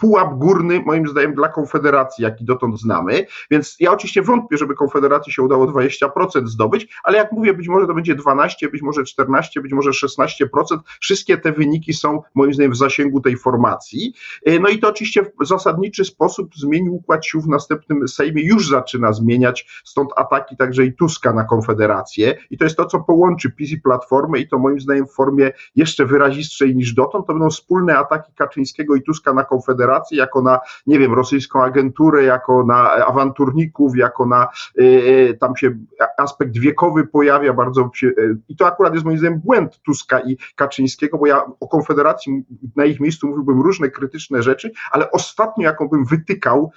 pułap 0.00 0.34
górny, 0.34 0.82
moim 0.86 1.08
zdaniem, 1.08 1.34
dla 1.34 1.48
Konfederacji, 1.48 2.24
jaki 2.24 2.44
dotąd 2.44 2.80
znamy. 2.80 3.26
Więc 3.50 3.76
ja 3.80 3.92
oczywiście 3.92 4.22
wątpię, 4.22 4.56
żeby 4.56 4.74
Konfederacji 4.74 5.32
się 5.32 5.42
udało 5.42 5.66
20% 5.66 6.46
zdobyć, 6.46 6.88
ale 7.04 7.18
jak 7.18 7.32
mówię, 7.32 7.54
być 7.54 7.68
może 7.68 7.86
to 7.86 7.94
będzie 7.94 8.14
12, 8.14 8.68
być 8.68 8.82
może 8.82 9.04
14, 9.04 9.60
być 9.60 9.72
może 9.72 9.90
16%. 9.90 10.46
Wszystkie 11.00 11.38
te 11.38 11.52
wyniki 11.52 11.92
są, 11.92 12.22
moim 12.34 12.54
zdaniem, 12.54 12.72
w 12.72 12.76
zasięgu 12.76 13.20
tej 13.20 13.36
formacji. 13.36 14.14
E, 14.46 14.58
no 14.58 14.68
i 14.68 14.78
to 14.78 14.88
oczywiście 14.88 15.22
w 15.40 15.46
zasadniczy 15.46 16.04
sposób 16.04 16.56
zmienił 16.56 16.94
układ 16.94 17.26
sił 17.26 17.40
w 17.40 17.48
następnym 17.48 18.08
Sejmie, 18.08 18.42
już 18.42 18.68
zaczyna 18.68 19.12
zmieniać, 19.12 19.82
stąd 19.84 20.10
ataki 20.16 20.56
także 20.56 20.84
i 20.84 20.92
Tuska 20.92 21.32
na 21.32 21.44
Konfederację. 21.44 22.38
I 22.50 22.58
to 22.58 22.64
jest 22.64 22.76
to, 22.76 22.86
co 22.86 23.00
połączy 23.00 23.50
PiS 23.50 23.70
i 23.70 23.80
Platformę 23.80 24.38
i 24.38 24.48
to 24.48 24.58
moim 24.58 24.80
zdaniem 24.80 25.06
w 25.06 25.12
formie 25.12 25.52
jeszcze 25.76 26.06
wyrazistszej 26.06 26.76
niż 26.76 26.94
dotąd. 26.94 27.26
To 27.26 27.32
będą 27.32 27.50
wspólne 27.50 27.98
ataki 27.98 28.32
Kaczyńskiego 28.34 28.94
i 28.94 29.02
Tuska 29.02 29.32
na 29.32 29.44
Konfederację 29.44 29.89
Federacji, 29.90 30.16
jako 30.16 30.42
na, 30.42 30.60
nie 30.86 30.98
wiem, 30.98 31.14
rosyjską 31.14 31.62
agenturę, 31.62 32.22
jako 32.22 32.64
na 32.64 32.90
awanturników, 32.92 33.96
jako 33.96 34.26
na, 34.26 34.48
y, 34.80 34.84
y, 34.84 35.36
tam 35.40 35.56
się 35.56 35.70
aspekt 36.18 36.58
wiekowy 36.58 37.06
pojawia 37.06 37.52
bardzo, 37.52 37.90
się, 37.94 38.06
y, 38.06 38.36
i 38.48 38.56
to 38.56 38.66
akurat 38.66 38.94
jest 38.94 39.06
moim 39.06 39.18
zdaniem 39.18 39.40
błęd 39.40 39.80
Tuska 39.82 40.20
i 40.20 40.36
Kaczyńskiego, 40.56 41.18
bo 41.18 41.26
ja 41.26 41.44
o 41.60 41.68
Konfederacji 41.68 42.44
na 42.76 42.84
ich 42.84 43.00
miejscu 43.00 43.28
mówiłbym 43.28 43.60
różne 43.60 43.90
krytyczne 43.90 44.42
rzeczy, 44.42 44.70
ale 44.90 45.10
ostatnio 45.10 45.64
jaką 45.64 45.88
bym 45.88 46.04
wytykał 46.04 46.72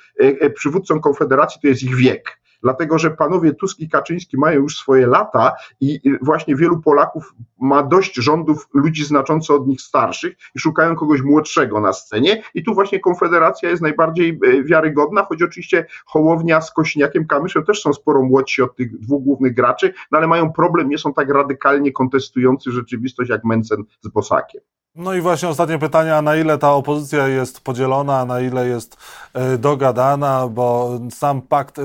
przywódcom 0.56 1.02
Konfederacji, 1.02 1.62
to 1.62 1.68
jest 1.68 1.84
ich 1.84 1.96
wiek 1.96 2.43
dlatego 2.64 3.00
że 3.00 3.12
panowie 3.12 3.54
Tusk 3.54 3.80
i 3.80 3.90
Kaczyński 3.90 4.38
mają 4.38 4.62
już 4.62 4.78
swoje 4.78 5.08
lata 5.08 5.54
i 5.82 6.00
właśnie 6.22 6.56
wielu 6.56 6.82
Polaków 6.82 7.34
ma 7.60 7.84
dość 7.84 8.16
rządów 8.16 8.68
ludzi 8.74 9.06
znacząco 9.06 9.56
od 9.56 9.68
nich 9.68 9.82
starszych 9.82 10.34
i 10.56 10.60
szukają 10.60 10.96
kogoś 10.96 11.22
młodszego 11.22 11.80
na 11.80 11.94
scenie 11.94 12.44
i 12.54 12.64
tu 12.64 12.74
właśnie 12.74 13.00
Konfederacja 13.00 13.70
jest 13.70 13.82
najbardziej 13.82 14.40
e, 14.46 14.64
wiarygodna, 14.64 15.24
choć 15.24 15.42
oczywiście 15.42 15.86
Hołownia 16.06 16.62
z 16.62 16.72
Kośniakiem 16.72 17.28
Kamyszem 17.28 17.66
też 17.66 17.82
są 17.82 17.94
sporo 17.94 18.22
młodsi 18.22 18.62
od 18.62 18.76
tych 18.76 19.00
dwóch 19.00 19.24
głównych 19.24 19.54
graczy, 19.54 19.94
no 20.12 20.18
ale 20.18 20.28
mają 20.28 20.54
problem, 20.54 20.90
nie 20.90 20.98
są 20.98 21.14
tak 21.14 21.30
radykalnie 21.30 21.92
kontestujący 21.92 22.72
rzeczywistość 22.72 23.30
jak 23.30 23.44
Mencen 23.44 23.84
z 24.02 24.08
Bosakiem. 24.08 24.62
No 24.96 25.14
i 25.14 25.22
właśnie 25.22 25.50
ostatnie 25.50 25.80
pytanie, 25.80 26.22
na 26.22 26.36
ile 26.36 26.58
ta 26.58 26.74
opozycja 26.74 27.28
jest 27.28 27.62
podzielona, 27.62 28.26
na 28.26 28.42
ile 28.42 28.68
jest 28.68 28.98
e, 29.34 29.58
dogadana, 29.58 30.48
bo 30.48 31.00
sam 31.12 31.42
pakt 31.42 31.80
e, 31.80 31.84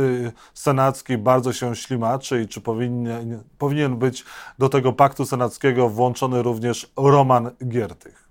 senacki 0.54 1.18
bardzo 1.18 1.52
się 1.52 1.76
ślimaczy 1.76 2.42
i 2.42 2.48
czy 2.48 2.60
powinien, 2.60 3.42
powinien 3.58 3.96
być 3.96 4.24
do 4.58 4.68
tego 4.68 4.92
paktu 4.92 5.26
senackiego 5.26 5.88
włączony 5.88 6.42
również 6.42 6.92
Roman 6.96 7.50
Giertych? 7.68 8.27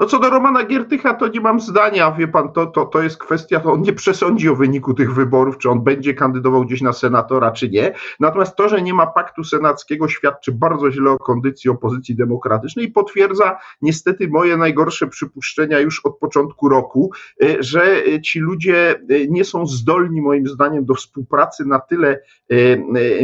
No 0.00 0.06
co 0.06 0.18
do 0.18 0.30
Romana 0.30 0.64
Giertycha, 0.64 1.14
to 1.14 1.28
nie 1.28 1.40
mam 1.40 1.60
zdania, 1.60 2.12
wie 2.12 2.28
pan, 2.28 2.52
to, 2.52 2.66
to, 2.66 2.86
to 2.86 3.02
jest 3.02 3.18
kwestia, 3.18 3.60
to 3.60 3.72
on 3.72 3.82
nie 3.82 3.92
przesądzi 3.92 4.48
o 4.48 4.56
wyniku 4.56 4.94
tych 4.94 5.14
wyborów, 5.14 5.58
czy 5.58 5.70
on 5.70 5.84
będzie 5.84 6.14
kandydował 6.14 6.64
gdzieś 6.64 6.80
na 6.80 6.92
senatora, 6.92 7.50
czy 7.50 7.68
nie. 7.68 7.94
Natomiast 8.20 8.56
to, 8.56 8.68
że 8.68 8.82
nie 8.82 8.94
ma 8.94 9.06
paktu 9.06 9.44
senackiego, 9.44 10.08
świadczy 10.08 10.52
bardzo 10.52 10.90
źle 10.90 11.10
o 11.10 11.18
kondycji 11.18 11.70
opozycji 11.70 12.16
demokratycznej 12.16 12.86
i 12.86 12.92
potwierdza 12.92 13.58
niestety 13.82 14.28
moje 14.28 14.56
najgorsze 14.56 15.06
przypuszczenia 15.06 15.78
już 15.78 16.06
od 16.06 16.18
początku 16.18 16.68
roku, 16.68 17.12
e, 17.42 17.62
że 17.62 18.02
ci 18.24 18.40
ludzie 18.40 18.90
e, 18.90 19.26
nie 19.28 19.44
są 19.44 19.66
zdolni, 19.66 20.22
moim 20.22 20.48
zdaniem, 20.48 20.84
do 20.84 20.94
współpracy 20.94 21.64
na 21.64 21.80
tyle 21.80 22.20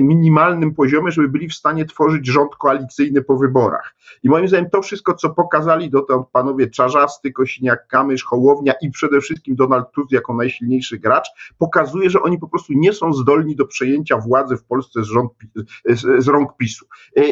minimalnym 0.02 0.74
poziomie, 0.74 1.10
żeby 1.10 1.28
byli 1.28 1.48
w 1.48 1.54
stanie 1.54 1.84
tworzyć 1.84 2.26
rząd 2.26 2.56
koalicyjny 2.56 3.22
po 3.22 3.36
wyborach. 3.36 3.94
I 4.22 4.28
moim 4.28 4.48
zdaniem 4.48 4.70
to 4.70 4.82
wszystko, 4.82 5.14
co 5.14 5.30
pokazali 5.30 5.90
dotąd 5.90 6.28
panowie 6.32 6.65
Czarzasty, 6.70 7.32
Kosiniak, 7.32 7.86
Kamysz, 7.88 8.24
Hołownia 8.24 8.72
i 8.82 8.90
przede 8.90 9.20
wszystkim 9.20 9.56
Donald 9.56 9.90
Tusk 9.90 10.12
jako 10.12 10.34
najsilniejszy 10.34 10.98
gracz, 10.98 11.28
pokazuje, 11.58 12.10
że 12.10 12.22
oni 12.22 12.38
po 12.38 12.48
prostu 12.48 12.72
nie 12.76 12.92
są 12.92 13.12
zdolni 13.12 13.56
do 13.56 13.66
przejęcia 13.66 14.18
władzy 14.18 14.56
w 14.56 14.64
Polsce 14.64 15.02
z, 15.04 15.06
rząd, 15.06 15.32
z, 16.18 16.28
rąk 16.28 16.56
PiSu. 16.56 16.86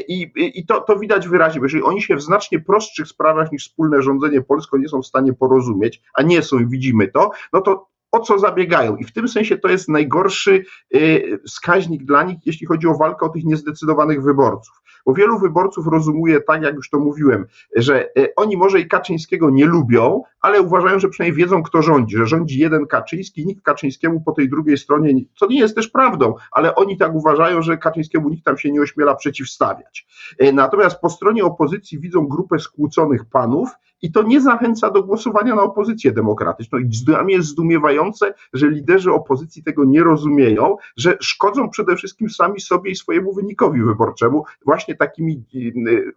I, 0.09 0.33
i 0.37 0.67
to, 0.67 0.81
to 0.81 0.99
widać 0.99 1.29
wyraźnie, 1.29 1.61
bo 1.61 1.67
jeżeli 1.67 1.83
oni 1.83 2.03
się 2.03 2.17
w 2.17 2.23
znacznie 2.23 2.61
prostszych 2.61 3.09
sprawach 3.09 3.53
niż 3.53 3.69
wspólne 3.69 4.03
rządzenie 4.03 4.43
Polską 4.43 4.77
nie 4.77 4.89
są 4.89 5.03
w 5.03 5.07
stanie 5.07 5.33
porozumieć, 5.33 6.03
a 6.15 6.23
nie 6.23 6.43
są 6.43 6.59
i 6.59 6.67
widzimy 6.67 7.09
to, 7.09 7.31
no 7.53 7.61
to 7.61 7.95
o 8.15 8.21
co 8.21 8.39
zabiegają. 8.39 8.97
I 8.97 9.05
w 9.05 9.13
tym 9.13 9.29
sensie 9.29 9.59
to 9.59 9.69
jest 9.69 9.89
najgorszy 9.89 10.65
y, 10.95 11.39
wskaźnik 11.47 12.05
dla 12.05 12.23
nich, 12.23 12.39
jeśli 12.47 12.67
chodzi 12.67 12.87
o 12.87 12.95
walkę 12.95 13.27
o 13.27 13.29
tych 13.29 13.45
niezdecydowanych 13.45 14.23
wyborców. 14.23 14.83
Bo 15.07 15.15
wielu 15.15 15.39
wyborców 15.39 15.87
rozumuje, 15.87 16.41
tak 16.41 16.63
jak 16.63 16.75
już 16.75 16.91
to 16.91 16.99
mówiłem, 16.99 17.47
że 17.77 18.19
y, 18.19 18.35
oni 18.37 18.57
może 18.57 18.81
i 18.81 18.89
Kaczyńskiego 18.89 19.51
nie 19.51 19.67
lubią, 19.67 20.23
ale 20.41 20.63
uważają, 20.63 20.99
że 20.99 21.09
przynajmniej 21.09 21.45
wiedzą, 21.45 21.63
kto 21.63 21.83
rządzi, 21.83 22.17
że 22.17 22.27
rządzi 22.27 22.59
jeden 22.59 22.87
Kaczyński, 22.87 23.47
nikt 23.47 23.63
Kaczyńskiemu 23.63 24.21
po 24.21 24.33
tej 24.33 24.49
drugiej 24.49 24.79
stronie, 24.79 25.25
co 25.37 25.47
nie 25.47 25.59
jest 25.59 25.75
też 25.75 25.89
prawdą, 25.89 26.35
ale 26.53 26.75
oni 26.75 26.97
tak 26.97 27.15
uważają, 27.15 27.63
że 27.63 27.79
Kaczyńskiemu 27.79 28.29
nikt 28.29 28.45
tam 28.45 28.59
się 28.59 28.73
nie 28.73 28.81
ośmiela 28.81 29.15
przeciwstawiać. 29.15 30.07
Y, 30.43 30.53
natomiast 30.53 31.01
po 31.01 31.11
stronie 31.11 31.45
opozycji 31.45 31.99
widzą 31.99 32.27
grupę 32.27 32.59
skłóconych 32.59 33.25
panów 33.25 33.69
i 34.05 34.13
to 34.13 34.23
nie 34.23 34.41
zachęca 34.41 34.91
do 34.91 35.03
głosowania 35.03 35.55
na 35.55 35.63
opozycję 35.63 36.13
demokratyczną. 36.13 36.79
I 36.79 36.85
dla 36.85 37.25
mnie 37.25 37.35
jest 37.35 37.49
zdumiewające, 37.49 38.35
że 38.53 38.71
liderzy 38.71 39.13
opozycji 39.13 39.63
tego 39.63 39.85
nie 39.85 40.03
rozumieją, 40.03 40.77
że 40.97 41.17
szkodzą 41.21 41.71
przede 41.71 41.97
wszystkim 41.97 42.31
sami 42.31 42.61
sobie 42.61 42.91
i 42.91 42.97
swojemu 42.97 43.35
wynikowi 43.35 43.83
wyborczemu 43.83 44.45
właśnie 44.65 44.95
takimi 44.95 45.45
y, 45.55 46.15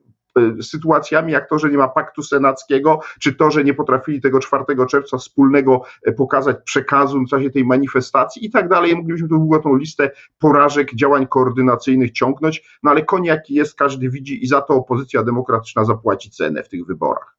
y, 0.59 0.63
sytuacjami 0.63 1.31
jak 1.31 1.49
to, 1.49 1.59
że 1.59 1.69
nie 1.69 1.77
ma 1.77 1.87
paktu 1.87 2.23
senackiego, 2.23 2.99
czy 3.19 3.35
to, 3.35 3.51
że 3.51 3.63
nie 3.63 3.73
potrafili 3.73 4.21
tego 4.21 4.39
4 4.39 4.63
czerwca 4.89 5.17
wspólnego 5.17 5.81
e, 6.03 6.11
pokazać 6.11 6.57
przekazu 6.65 7.19
w 7.19 7.29
czasie 7.29 7.49
tej 7.49 7.65
manifestacji 7.65 8.45
i 8.45 8.51
tak 8.51 8.69
dalej. 8.69 8.95
Moglibyśmy 8.95 9.27
tu 9.27 9.37
długo 9.37 9.59
tą 9.59 9.75
listę 9.75 10.11
porażek, 10.39 10.95
działań 10.95 11.27
koordynacyjnych 11.27 12.11
ciągnąć, 12.11 12.79
no 12.83 12.91
ale 12.91 13.03
konie 13.03 13.29
jaki 13.29 13.53
jest, 13.53 13.75
każdy 13.75 14.09
widzi 14.09 14.43
i 14.43 14.47
za 14.47 14.61
to 14.61 14.73
opozycja 14.73 15.23
demokratyczna 15.23 15.85
zapłaci 15.85 16.31
cenę 16.31 16.63
w 16.63 16.69
tych 16.69 16.85
wyborach. 16.85 17.36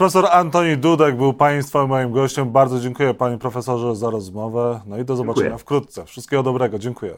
Profesor 0.00 0.28
Antoni 0.32 0.76
Dudek 0.76 1.16
był 1.16 1.32
Państwa 1.32 1.86
moim 1.86 2.12
gościem. 2.12 2.50
Bardzo 2.52 2.80
dziękuję 2.80 3.14
Panie 3.14 3.38
Profesorze 3.38 3.96
za 3.96 4.10
rozmowę. 4.10 4.80
No 4.86 4.98
i 4.98 5.04
do 5.04 5.16
zobaczenia 5.16 5.44
dziękuję. 5.44 5.58
wkrótce. 5.58 6.04
Wszystkiego 6.04 6.42
dobrego. 6.42 6.78
Dziękuję. 6.78 7.16